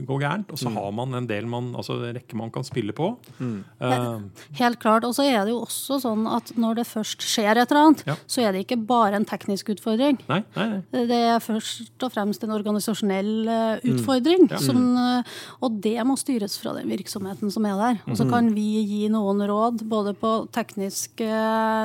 går 0.09 0.19
gærent. 0.21 0.51
Og 0.53 0.59
så 0.61 0.69
har 0.73 0.91
man 0.93 1.15
en 1.17 1.27
del 1.29 1.47
man, 1.49 1.71
altså 1.79 1.97
rekke 2.13 2.37
man 2.37 2.51
kan 2.53 2.65
spille 2.67 2.93
på. 2.93 3.11
Uh, 3.39 4.21
Helt 4.59 4.79
klart. 4.83 5.07
Og 5.07 5.15
så 5.17 5.25
er 5.25 5.43
det 5.47 5.53
jo 5.55 5.63
også 5.63 5.99
sånn 6.03 6.27
at 6.29 6.51
når 6.59 6.81
det 6.81 6.85
først 6.89 7.25
skjer 7.25 7.57
et 7.57 7.71
eller 7.73 7.87
annet, 7.87 8.03
Ja. 8.09 8.15
så 8.29 8.45
er 8.45 8.53
det 8.53 8.65
ikke 8.67 8.77
bare 8.89 9.17
en 9.17 9.25
teknisk 9.25 9.73
utfordring. 9.73 10.19
nei, 10.29 10.43
nei, 10.55 10.67
nei. 10.75 11.05
Det 11.09 11.19
er 11.33 11.41
først 11.41 12.05
og 12.05 12.13
fremst 12.13 12.43
en 12.45 12.53
organisasjonell 12.53 13.33
uh, 13.49 13.89
utfordring. 13.89 14.47
Som, 14.61 14.81
eh, 14.97 15.35
og 15.65 15.81
det 15.81 15.97
må 16.05 16.15
styres 16.19 16.57
fra 16.61 16.73
den 16.77 16.89
virksomheten 16.91 17.51
som 17.53 17.65
er 17.65 17.77
der. 17.79 18.01
Og 18.09 18.17
så 18.19 18.29
kan 18.29 18.53
vi 18.53 18.83
gi 18.85 19.03
noen 19.11 19.41
råd 19.49 19.83
både 19.89 20.13
på 20.19 20.33
teknisk 20.53 21.21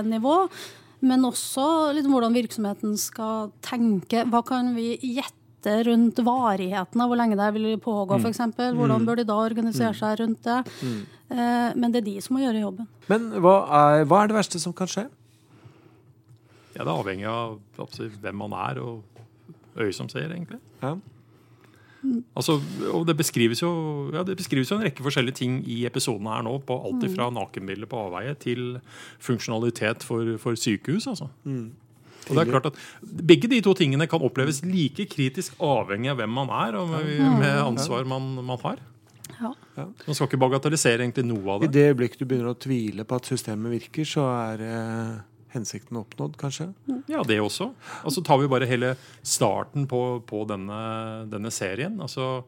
nivå, 0.05 0.37
men 1.05 1.25
også 1.29 1.65
litt 1.97 2.09
hvordan 2.09 2.35
virksomheten 2.37 2.95
skal 3.01 3.51
tenke. 3.65 4.25
Hva 4.33 4.41
kan 4.49 4.73
vi 4.77 4.95
gjette 4.99 5.79
rundt 5.89 6.19
varigheten 6.25 7.01
av 7.01 7.09
hvor 7.13 7.17
lenge 7.21 7.37
det 7.41 7.51
vil 7.57 7.79
pågå, 7.81 8.19
f.eks. 8.21 8.41
Hvordan 8.77 9.07
bør 9.09 9.21
de 9.21 9.25
da 9.29 9.37
organisere 9.41 9.95
seg 9.97 10.19
rundt 10.21 10.43
det? 10.45 10.59
Eh, 11.33 11.71
Men 11.77 11.93
det 11.95 12.03
er 12.03 12.09
de 12.11 12.17
som 12.25 12.37
må 12.37 12.43
gjøre 12.45 12.61
jobben. 12.67 12.89
Men 13.09 13.31
hva 13.41 13.55
er, 13.81 14.05
hva 14.09 14.23
er 14.25 14.33
det 14.33 14.37
verste 14.41 14.61
som 14.61 14.75
kan 14.77 14.91
skje? 14.93 15.07
Ja, 16.75 16.83
det 16.83 16.89
er 16.91 16.97
avhengig 16.99 17.29
av 17.31 17.61
hvem 18.21 18.41
man 18.43 18.53
er, 18.59 18.81
og 18.83 19.05
øyet 19.79 19.95
som 19.97 20.09
ser, 20.11 20.27
egentlig. 20.29 20.59
Ja. 20.83 20.97
Altså, 22.37 22.59
og 22.93 23.07
det 23.09 23.17
beskrives, 23.19 23.63
jo, 23.63 23.71
ja, 24.15 24.25
det 24.27 24.37
beskrives 24.39 24.71
jo 24.71 24.79
en 24.79 24.85
rekke 24.87 25.05
forskjellige 25.05 25.39
ting 25.41 25.61
i 25.71 25.83
episodene 25.89 26.35
her 26.35 26.45
nå. 26.47 26.59
på 26.67 26.77
Alt 26.89 27.07
fra 27.15 27.31
nakenbilder 27.33 27.91
på 27.91 28.03
avveie 28.09 28.35
til 28.41 28.79
funksjonalitet 29.23 30.05
for, 30.07 30.37
for 30.43 30.59
sykehus. 30.59 31.09
altså. 31.11 31.31
Og 32.25 32.33
det 32.33 32.41
er 32.41 32.51
klart 32.51 32.71
at 32.71 32.81
Begge 33.03 33.51
de 33.53 33.61
to 33.65 33.75
tingene 33.77 34.07
kan 34.09 34.23
oppleves 34.25 34.63
like 34.65 35.07
kritisk 35.13 35.59
avhengig 35.63 36.13
av 36.13 36.21
hvem 36.23 36.33
man 36.33 36.53
er 36.57 36.79
og 36.81 36.93
med, 36.93 37.15
med 37.43 37.61
ansvar 37.61 38.09
man, 38.09 38.35
man 38.45 38.61
har. 38.65 38.81
Ja. 39.35 39.53
Man 40.07 40.15
skal 40.15 40.29
ikke 40.29 40.41
bagatellisere 40.41 41.03
egentlig 41.03 41.27
noe 41.27 41.45
av 41.57 41.63
det. 41.63 41.69
I 41.69 41.73
det. 41.73 41.75
det 41.75 41.93
øyeblikket 41.93 42.23
du 42.23 42.27
begynner 42.29 42.53
å 42.53 42.59
tvile 42.59 43.07
på 43.09 43.19
at 43.19 43.31
systemet 43.33 43.75
virker, 43.75 44.09
så 44.09 44.27
er 44.31 44.65
eh, 44.65 45.15
hensikten 45.55 46.01
oppnådd, 46.01 46.37
kanskje? 46.41 46.69
Ja, 47.11 47.23
det 47.27 47.39
også. 47.43 47.71
Og 48.05 48.15
så 48.15 48.23
tar 48.25 48.41
vi 48.43 48.51
bare 48.51 48.69
hele 48.69 48.95
starten 49.23 49.89
på, 49.91 50.03
på 50.27 50.43
denne, 50.51 50.81
denne 51.31 51.53
serien. 51.55 51.97
Altså 52.05 52.45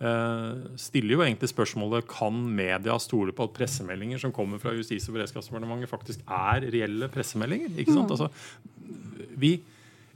eh, 0.00 0.64
stiller 0.80 1.16
jo 1.16 1.24
egentlig 1.26 1.52
spørsmålet 1.52 2.08
kan 2.10 2.40
media 2.58 2.98
stole 3.02 3.34
på 3.36 3.48
at 3.48 3.54
pressemeldinger 3.56 4.22
som 4.22 4.34
kommer 4.36 4.62
fra 4.62 4.74
Justis- 4.76 5.08
og 5.10 5.18
beredskapsdepartementet, 5.18 5.92
faktisk 5.92 6.24
er 6.26 6.68
reelle 6.72 7.10
pressemeldinger. 7.12 7.76
ikke 7.76 7.96
sant? 7.96 8.16
Altså, 8.16 8.30
vi, 9.36 9.56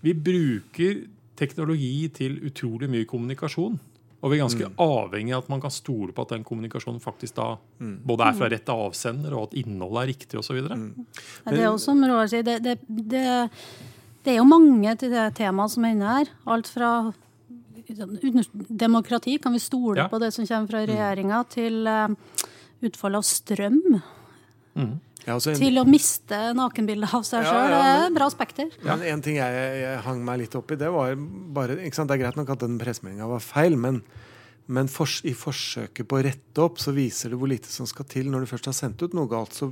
vi 0.00 0.16
bruker 0.16 1.04
teknologi 1.40 2.08
til 2.12 2.40
utrolig 2.50 2.90
mye 2.92 3.08
kommunikasjon. 3.08 3.78
Og 4.20 4.30
vi 4.32 4.36
er 4.36 4.42
ganske 4.44 4.66
avhengig 4.84 5.32
av 5.32 5.44
at 5.44 5.48
man 5.48 5.62
kan 5.62 5.72
stole 5.72 6.12
på 6.12 6.24
at 6.26 6.34
den 6.34 6.42
kommunikasjonen 6.44 7.00
faktisk 7.00 7.38
da 7.38 7.54
både 7.80 8.26
er 8.26 8.36
fra 8.36 8.50
rett 8.52 8.68
avsender, 8.68 9.32
og 9.32 9.48
at 9.48 9.54
innholdet 9.62 10.02
er 10.02 10.10
riktig 10.12 10.38
osv. 10.42 10.58
Nei, 10.68 11.06
Det 11.48 11.56
er 11.62 11.70
også 11.70 11.94
som 11.94 12.04
Roar 12.04 12.28
sier, 12.28 12.44
det, 12.44 12.58
det, 12.66 12.76
det, 12.88 13.24
det 14.26 14.34
er 14.34 14.38
jo 14.42 14.44
mange 14.50 14.92
til 15.00 15.14
det 15.14 15.24
temaet 15.40 15.72
som 15.72 15.88
er 15.88 15.96
inne 15.96 16.12
her. 16.18 16.32
Alt 16.52 16.68
fra 16.68 16.90
sånn, 17.88 18.44
demokrati, 18.68 19.38
kan 19.42 19.56
vi 19.56 19.62
stole 19.64 20.04
Ja. 20.04 20.08
på 20.12 20.20
det 20.20 20.32
som 20.36 20.46
kommer 20.46 20.68
fra 20.68 20.84
regjeringa, 20.84 21.40
til 21.48 21.86
eh, 21.86 22.08
utfall 22.82 23.16
av 23.16 23.24
strøm. 23.24 23.80
Ja, 25.26 25.34
altså 25.36 25.50
en, 25.52 25.58
Til 25.60 25.76
å 25.80 25.84
miste 25.84 26.38
nakenbildet 26.56 27.12
av 27.14 27.24
seg 27.28 27.44
Ja, 27.44 27.50
sjøl. 27.52 27.70
ja, 27.74 27.80
det 27.84 28.02
men- 28.06 28.14
bra 28.16 28.28
spekter. 28.32 28.70
Men 28.82 29.02
en 29.02 29.22
ting 29.22 29.36
jeg, 29.36 29.52
jeg 29.82 30.00
hang 30.06 30.24
meg 30.24 30.40
litt 30.40 30.54
opp 30.56 30.70
i, 30.72 30.76
det 30.80 30.88
var 30.90 31.14
bare? 31.16 31.76
Det 31.76 31.92
er 31.98 32.22
greit 32.22 32.36
nok 32.40 32.50
at 32.54 32.58
den 32.64 32.78
pressemeldinga 32.80 33.28
var 33.28 33.40
feil, 33.44 33.76
men, 33.76 34.02
men 34.66 34.88
for, 34.88 35.06
i 35.28 35.34
forsøket 35.36 36.08
på 36.08 36.18
å 36.20 36.24
rette 36.24 36.64
opp, 36.64 36.78
så 36.80 36.94
viser 36.96 37.30
det 37.30 37.38
hvor 37.38 37.48
lite 37.52 37.68
som 37.68 37.86
skal 37.86 38.04
til. 38.08 38.30
Når 38.32 38.40
du 38.46 38.50
først 38.54 38.70
har 38.72 38.76
sendt 38.78 39.02
ut 39.02 39.12
noe 39.14 39.28
galt, 39.28 39.52
så 39.52 39.70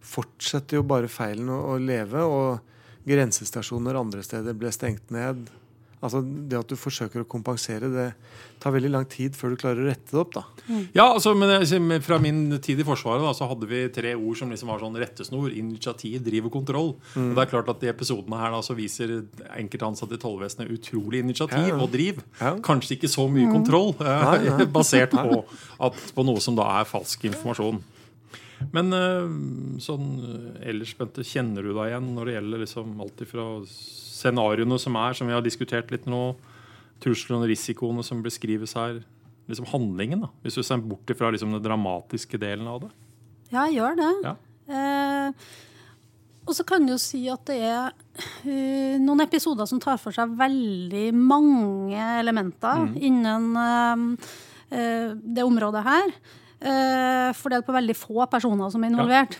fortsetter 0.00 0.78
jo 0.80 0.82
bare 0.88 1.08
feilen 1.10 1.48
å, 1.52 1.60
å 1.74 1.78
leve. 1.78 2.24
Og 2.24 2.60
grensestasjoner 3.08 3.96
andre 3.98 4.22
steder 4.24 4.56
ble 4.58 4.70
stengt 4.74 5.10
ned. 5.14 5.48
Altså 5.98 6.20
Det 6.22 6.54
at 6.60 6.70
du 6.70 6.76
forsøker 6.78 7.24
å 7.24 7.26
kompensere, 7.26 7.88
det 7.90 8.04
tar 8.62 8.74
veldig 8.74 8.90
lang 8.90 9.06
tid 9.10 9.34
før 9.38 9.50
du 9.54 9.56
klarer 9.58 9.82
å 9.82 9.88
rette 9.88 10.12
det 10.12 10.20
opp. 10.20 10.32
da. 10.36 10.44
Ja, 10.94 11.06
altså, 11.14 11.32
men 11.34 11.64
Fra 12.02 12.18
min 12.22 12.58
tid 12.62 12.78
i 12.78 12.86
Forsvaret 12.86 13.22
da, 13.24 13.32
så 13.34 13.48
hadde 13.50 13.66
vi 13.70 13.80
tre 13.94 14.12
ord 14.14 14.38
som 14.38 14.50
liksom 14.50 14.70
var 14.70 14.78
sånn 14.82 14.98
rettesnor. 14.98 15.50
Initiativ, 15.58 16.20
driv 16.26 16.46
og 16.46 16.54
kontroll. 16.60 16.92
Og 17.18 17.34
det 17.34 17.44
er 17.44 17.50
klart 17.50 17.70
at 17.74 17.82
I 17.82 17.90
episodene 17.90 18.38
her 18.38 18.54
da, 18.54 18.62
så 18.62 18.76
viser 18.78 19.16
enkelte 19.58 19.90
ansatte 19.90 20.14
i 20.18 20.22
tollvesenet 20.22 20.70
utrolig 20.74 21.24
initiativ 21.26 21.66
Ja, 21.66 21.74
ja. 21.74 21.82
og 21.82 21.90
driv. 21.94 22.22
Ja. 22.40 22.54
Kanskje 22.62 22.94
ikke 22.98 23.10
så 23.10 23.26
mye 23.32 23.50
kontroll, 23.50 23.94
eh, 23.98 24.24
Nei, 24.28 24.38
nei. 24.54 24.66
basert 24.78 25.14
på, 25.18 25.42
at, 25.82 26.02
på 26.14 26.26
noe 26.26 26.42
som 26.44 26.54
da 26.58 26.66
er 26.78 26.86
falsk 26.90 27.26
informasjon. 27.30 27.82
Men 28.74 28.90
eh, 28.94 29.28
sånn 29.82 30.08
ellers, 30.66 30.94
Bente, 30.98 31.22
kjenner 31.26 31.62
du 31.62 31.70
deg 31.74 31.92
igjen 31.92 32.08
når 32.16 32.26
det 32.30 32.34
gjelder 32.38 32.62
liksom 32.64 32.96
alt 33.04 33.22
ifra 33.26 33.44
scenarioene 34.18 34.78
som 34.82 34.96
er, 34.98 35.14
som 35.16 35.30
vi 35.30 35.36
har 35.36 35.44
diskutert 35.44 35.92
litt 35.94 36.08
nå, 36.10 36.32
truslene 37.02 37.44
og 37.44 37.52
risikoene 37.52 38.02
som 38.06 38.24
beskrives 38.24 38.74
her, 38.78 39.00
liksom 39.48 39.68
handlingen, 39.70 40.26
da, 40.26 40.32
hvis 40.42 40.58
du 40.58 40.64
ser 40.66 40.82
bort 40.84 41.08
fra 41.16 41.30
liksom 41.32 41.54
den 41.54 41.64
dramatiske 41.64 42.40
delen 42.40 42.68
av 42.68 42.82
det? 42.84 42.92
Ja, 43.48 43.64
jeg 43.64 43.78
gjør 43.78 43.96
det. 43.96 44.12
Ja. 44.26 44.34
Eh, 44.68 45.48
og 46.48 46.56
så 46.56 46.64
kan 46.64 46.84
du 46.84 46.94
jo 46.94 47.00
si 47.00 47.20
at 47.28 47.44
det 47.48 47.58
er 47.68 47.92
uh, 47.92 48.96
noen 49.02 49.20
episoder 49.26 49.68
som 49.68 49.80
tar 49.82 49.98
for 50.00 50.16
seg 50.16 50.32
veldig 50.38 51.10
mange 51.12 52.04
elementer 52.22 52.86
innen 53.04 53.50
uh, 53.52 54.30
uh, 54.72 55.10
det 55.12 55.44
området 55.44 55.84
her. 55.84 56.12
fordelt 57.38 57.66
på 57.66 57.74
veldig 57.76 57.94
få 57.94 58.24
personer 58.26 58.70
som 58.72 58.82
er 58.82 58.90
involvert. 58.90 59.36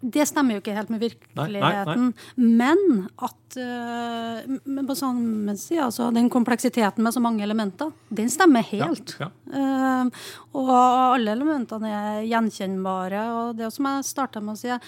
Det 0.00 0.24
stemmer 0.28 0.56
jo 0.56 0.62
ikke 0.62 0.74
helt 0.76 0.88
med 0.92 1.02
Nei, 1.02 1.10
nei, 1.36 1.44
virkeligheten. 1.60 2.06
Men 2.40 2.80
at 3.20 3.58
uh, 3.60 4.56
men 4.64 4.88
på 4.88 4.96
samme 4.96 5.56
side, 5.60 5.82
altså, 5.84 6.08
den 6.14 6.30
kompleksiteten 6.32 7.04
med 7.04 7.12
så 7.12 7.20
mange 7.20 7.44
elementer, 7.44 7.92
den 8.08 8.32
stemmer 8.32 8.64
helt. 8.72 9.16
Ja, 9.20 9.32
Eh, 9.50 10.26
og 10.54 10.68
alle 10.70 11.32
elementene 11.34 11.88
er 11.90 12.18
gjenkjennbare. 12.28 13.22
Og 13.34 13.56
det 13.58 13.72
som 13.74 13.88
jeg 13.88 14.06
starta 14.06 14.38
med 14.38 14.54
å 14.54 14.60
si, 14.60 14.68
jeg, 14.70 14.78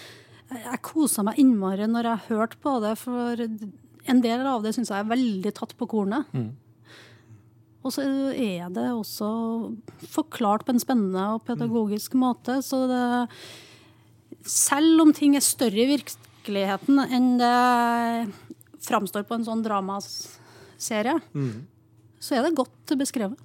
jeg 0.55 0.83
kosa 0.87 1.25
meg 1.27 1.41
innmari 1.43 1.89
når 1.91 2.09
jeg 2.13 2.27
hørte 2.29 2.61
på 2.63 2.77
det, 2.85 2.93
for 3.01 3.43
en 3.43 4.23
del 4.23 4.47
av 4.47 4.63
det 4.63 4.75
syns 4.77 4.93
jeg 4.93 5.03
er 5.03 5.11
veldig 5.11 5.53
tatt 5.59 5.75
på 5.79 5.89
kornet. 5.91 6.31
Og 7.83 7.91
så 7.91 8.05
er 8.31 8.71
det 8.71 8.87
også 8.95 9.29
forklart 10.13 10.65
på 10.67 10.75
en 10.75 10.83
spennende 10.83 11.25
og 11.35 11.43
pedagogisk 11.49 12.15
måte. 12.19 12.61
Så 12.63 12.85
det, 12.91 13.03
selv 14.49 15.01
om 15.05 15.13
ting 15.15 15.37
er 15.37 15.45
større 15.45 15.85
i 15.85 15.91
virkeligheten 15.97 16.99
enn 17.05 17.29
det 17.41 17.53
framstår 18.83 19.23
på 19.29 19.37
en 19.39 19.45
sånn 19.47 19.63
dramaserie, 19.63 21.19
så 22.23 22.35
er 22.39 22.43
det 22.47 22.57
godt 22.59 22.97
beskrevet. 22.99 23.39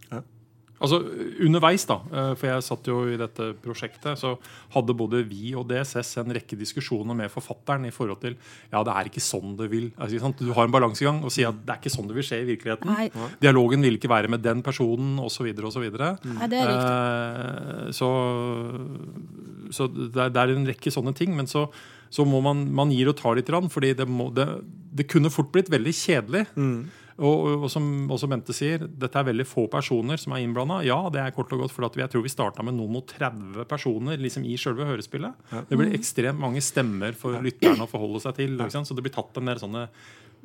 Altså 0.77 0.99
Underveis, 1.43 1.87
da, 1.89 1.97
eh, 2.11 2.31
for 2.37 2.49
jeg 2.49 2.65
satt 2.67 2.89
jo 2.89 2.99
i 3.09 3.17
dette 3.19 3.49
prosjektet, 3.63 4.19
så 4.19 4.35
hadde 4.75 4.95
både 4.97 5.23
vi 5.25 5.55
og 5.57 5.65
DSS 5.71 6.19
en 6.21 6.35
rekke 6.37 6.59
diskusjoner 6.59 7.17
med 7.17 7.33
forfatteren 7.33 7.87
i 7.89 7.93
forhold 7.93 8.21
til 8.21 8.35
ja, 8.71 8.83
det 8.85 8.93
er 8.93 9.09
ikke 9.09 9.23
sånn 9.23 9.55
det 9.57 9.71
vil 9.71 9.89
altså, 9.95 10.21
sant? 10.21 10.43
Du 10.43 10.53
har 10.53 10.67
en 10.67 10.75
balansegang 10.75 11.23
og 11.25 11.33
sier 11.33 11.49
at 11.49 11.63
det 11.63 11.73
er 11.73 11.81
ikke 11.81 11.95
sånn 11.95 12.11
det 12.11 12.17
vil 12.19 12.27
skje 12.29 12.41
i 12.43 12.49
virkeligheten. 12.51 12.93
Nei. 12.93 13.09
Dialogen 13.41 13.85
vil 13.85 13.97
ikke 13.97 14.11
være 14.11 14.31
med 14.31 14.45
den 14.45 14.61
personen, 14.65 15.17
osv. 15.23 15.49
osv. 15.49 15.87
Nei, 15.89 16.49
det 16.51 16.61
er 16.61 16.71
riktig. 16.71 16.93
Eh, 16.93 17.91
så 17.97 18.11
så 19.73 19.87
det, 19.91 20.27
er, 20.27 20.53
en 20.53 20.67
rekke 20.67 20.93
sånne 20.93 21.13
ting. 21.17 21.33
Men 21.37 21.49
så, 21.49 21.67
så 22.13 22.25
må 22.27 22.41
man, 22.45 22.65
man 22.75 22.93
gir 22.93 23.11
og 23.11 23.17
tar 23.19 23.37
litt, 23.39 23.51
fordi 23.73 23.93
det, 23.97 24.07
må, 24.09 24.29
det, 24.35 24.47
det 24.95 25.07
kunne 25.11 25.33
fort 25.33 25.51
blitt 25.55 25.71
veldig 25.73 25.93
kjedelig. 25.95 26.45
Og, 26.57 27.03
og, 27.17 27.63
og 27.63 27.69
som 27.73 27.85
også 28.13 28.27
Bente 28.29 28.53
sier, 28.53 28.83
dette 28.85 29.17
er 29.17 29.25
veldig 29.31 29.45
få 29.49 29.63
personer 29.73 30.19
som 30.21 30.33
er 30.37 30.43
innblanda. 30.45 30.83
Ja, 30.85 30.99
det 31.09 31.21
er 31.23 31.31
kort 31.33 31.51
og 31.55 31.63
godt, 31.63 31.71
for 31.73 31.85
at 31.87 31.95
vi- 31.97 32.03
jeg 32.03 32.11
tror 32.13 32.21
vi 32.23 32.29
starta 32.29 32.63
med 32.63 32.75
noen 32.77 32.99
og 32.99 33.07
30 33.09 33.65
personer 33.65 34.17
liksom, 34.21 34.45
i 34.45 34.55
selve 34.57 34.85
hørespillet. 34.85 35.33
Det 35.69 35.77
blir 35.79 35.95
ekstremt 35.97 36.37
mange 36.39 36.61
stemmer 36.61 37.15
for 37.17 37.39
lytterne 37.41 37.81
å 37.81 37.89
forholde 37.89 38.21
seg 38.21 38.35
til. 38.35 38.53
Liksom. 38.57 38.85
Så 38.85 38.93
det 38.95 39.03
blir 39.07 39.15
tatt 39.17 39.35
en 39.41 39.45
del 39.49 39.57
sånne 39.57 39.87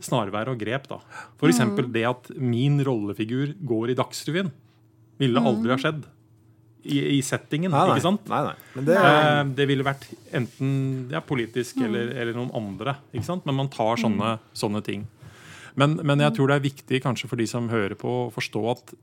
snarveier 0.00 0.48
og 0.48 0.58
grep. 0.58 0.88
da. 0.88 0.98
F.eks. 1.38 1.60
det 1.92 2.04
at 2.08 2.30
min 2.40 2.80
rollefigur 2.82 3.52
går 3.62 3.90
i 3.92 3.94
Dagsrevyen. 4.00 4.50
Ville 5.20 5.38
aldri 5.44 5.70
ha 5.70 5.76
skjedd. 5.78 6.04
I, 6.82 6.96
i 7.14 7.20
settingen, 7.22 7.70
Nei, 7.70 7.84
nei. 7.86 7.94
ikke 7.94 8.02
sant? 8.08 8.24
Nei, 8.26 8.40
nei. 8.48 8.54
Men 8.74 8.84
det, 8.88 8.96
Eh, 8.98 9.42
det 9.54 9.66
ville 9.68 9.84
vært 9.86 10.08
enten 10.34 11.10
ja, 11.12 11.20
politisk 11.22 11.76
eller, 11.84 12.08
eller 12.16 12.32
noen 12.34 12.50
andre. 12.58 12.96
Ikke 13.14 13.28
sant? 13.28 13.44
Men 13.46 13.54
man 13.54 13.68
tar 13.70 14.00
sånne, 14.02 14.38
sånne 14.52 14.82
ting. 14.82 15.04
Men, 15.78 15.96
men 16.04 16.20
jeg 16.20 16.36
tror 16.36 16.50
det 16.50 16.58
er 16.58 16.66
viktig 16.66 17.00
kanskje 17.04 17.30
for 17.30 17.40
de 17.40 17.46
som 17.48 17.70
hører 17.72 17.96
på, 17.98 18.10
å 18.26 18.32
forstå 18.34 18.62
at 18.72 18.94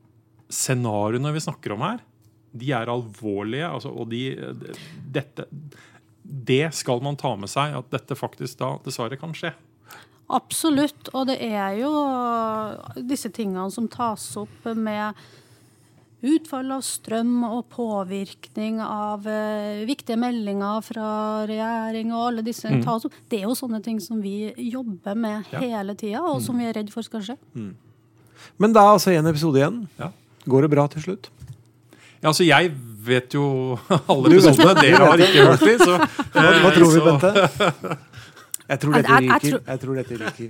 scenarioene 0.54 1.34
vi 1.34 1.44
snakker 1.44 1.76
om 1.76 1.86
her, 1.86 2.04
de 2.52 2.72
er 2.74 2.90
alvorlige. 2.92 3.70
Altså, 3.70 3.92
og 3.94 4.10
de, 4.14 4.24
dette, 5.14 5.46
det 6.24 6.70
skal 6.78 7.02
man 7.06 7.18
ta 7.20 7.36
med 7.40 7.52
seg, 7.52 7.76
at 7.78 7.90
dette 7.94 8.18
faktisk 8.18 8.62
da 8.62 8.76
dessverre 8.86 9.20
kan 9.22 9.34
skje. 9.38 9.54
Absolutt. 10.30 11.10
Og 11.18 11.26
det 11.30 11.40
er 11.42 11.80
jo 11.82 11.92
disse 13.10 13.32
tingene 13.34 13.70
som 13.74 13.90
tas 13.90 14.26
opp 14.38 14.68
med 14.78 15.18
utfall 16.22 16.72
av 16.76 16.82
strøm 16.84 17.44
og 17.48 17.70
påvirkning 17.72 18.82
av 18.84 19.28
eh, 19.28 19.86
viktige 19.88 20.18
meldinger 20.20 20.82
fra 20.84 21.46
regjering 21.48 22.12
og 22.12 22.26
alle 22.28 22.42
disse 22.44 22.68
Mm. 22.70 22.82
tas 22.84 23.06
opp. 23.08 23.14
Det 23.30 23.40
er 23.40 23.46
jo 23.48 23.56
sånne 23.56 23.80
ting 23.84 24.00
som 24.04 24.20
vi 24.22 24.54
jobber 24.72 25.16
med 25.16 25.46
Ja. 25.54 25.60
hele 25.60 25.96
tida, 25.96 26.20
og 26.22 26.42
som 26.42 26.58
vi 26.58 26.66
er 26.66 26.74
redd 26.74 26.90
for 26.92 27.02
skal 27.04 27.22
skje. 27.22 27.38
Men 28.58 28.74
da 28.74 28.80
er 28.84 28.94
altså 28.98 29.12
en 29.18 29.28
episode 29.28 29.56
igjen. 29.60 29.88
Ja. 30.00 30.12
Går 30.48 30.62
det 30.62 30.70
bra 30.72 30.88
til 30.88 31.02
slutt? 31.02 31.30
Ja, 32.22 32.30
altså 32.30 32.44
Jeg 32.46 32.72
vet 33.06 33.32
jo 33.34 33.80
alle 34.10 34.28
episodene. 34.28 34.74
det. 34.76 34.82
Dere 34.92 35.06
har 35.06 35.18
ikke 35.18 35.46
hørt 35.48 35.60
dem. 35.60 35.80
Så, 35.80 35.98
Hva, 36.34 36.52
hva 36.60 36.72
tror 36.76 36.90
vi, 36.94 37.00
Bente? 37.08 37.98
Jeg 38.70 38.80
tror 38.84 38.94
dette 38.94 39.10
ryker. 39.18 39.60
Jeg 39.66 39.80
tror 39.82 39.96
dette 39.98 40.14
ryker. 40.20 40.50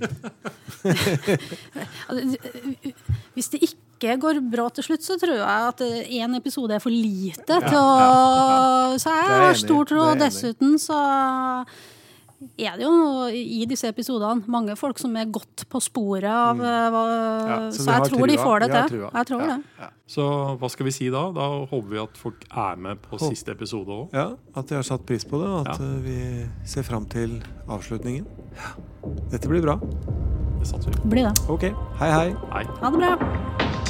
Hvis 3.34 3.48
det 3.48 3.60
ikke 3.62 3.76
går 4.00 4.40
bra 4.50 4.68
til 4.70 4.84
slutt, 4.84 5.02
så 5.02 5.18
tror 5.20 5.36
jeg 5.36 5.44
at 5.46 5.78
én 6.08 6.36
episode 6.36 6.72
er 6.74 6.78
for 6.80 6.90
lite. 6.90 7.44
til 7.46 7.76
å, 7.78 8.96
så 8.98 9.08
jeg 9.10 9.28
jeg 9.28 9.46
har 9.46 9.54
stor 9.54 9.84
tro. 9.84 10.00
Og 10.10 10.18
dessuten 10.18 10.78
så 10.80 11.64
er 12.56 12.76
det 12.78 12.86
jo 12.86 13.26
i 13.28 13.66
disse 13.68 13.84
episodene 13.92 14.42
mange 14.48 14.72
folk 14.76 14.96
som 14.98 15.12
er 15.20 15.26
godt 15.28 15.66
på 15.68 15.80
sporet 15.84 16.24
av 16.24 16.56
eh, 16.60 16.90
hva, 16.90 17.02
Mm. 17.10 17.48
Ja, 17.50 17.70
så 17.70 17.82
Så, 17.84 17.90
jeg 17.92 18.10
tror 18.10 18.26
de 18.26 18.36
får 18.38 18.60
det 18.60 18.70
til. 18.88 19.00
Jeg 19.12 19.26
tror 19.26 19.40
Ja. 19.42 19.56
det. 19.56 19.88
så 20.08 20.56
hva 20.58 20.70
skal 20.70 20.84
vi 20.86 20.90
si 20.90 21.10
da? 21.10 21.30
Da 21.32 21.66
håper 21.66 21.88
vi 21.90 21.98
at 21.98 22.16
folk 22.16 22.44
er 22.56 22.76
med 22.76 23.02
på 23.02 23.18
Håp- 23.18 23.28
siste 23.28 23.50
episode 23.52 23.88
òg. 23.88 24.08
Ja, 24.14 24.30
At 24.56 24.66
de 24.68 24.74
har 24.76 24.82
satt 24.82 25.04
pris 25.04 25.24
på 25.24 25.38
det, 25.38 25.48
og 25.48 25.68
at 25.68 25.78
Ja. 25.78 25.84
eh, 25.84 26.00
vi 26.00 26.48
ser 26.64 26.82
fram 26.82 27.04
til 27.06 27.42
avslutningen. 27.68 28.24
Dette 29.30 29.46
blir 29.48 29.60
bra. 29.62 29.76
Det 30.60 30.66
satser 30.66 30.90
vi 30.90 30.96
på. 31.00 31.08
Blir 31.10 31.28
det. 31.28 31.38
Ok. 31.48 31.62
Hei, 31.98 32.10
hei. 32.10 32.34
Hei. 32.52 32.64
Ha 32.64 32.90
det 32.90 32.98
bra. 32.98 33.89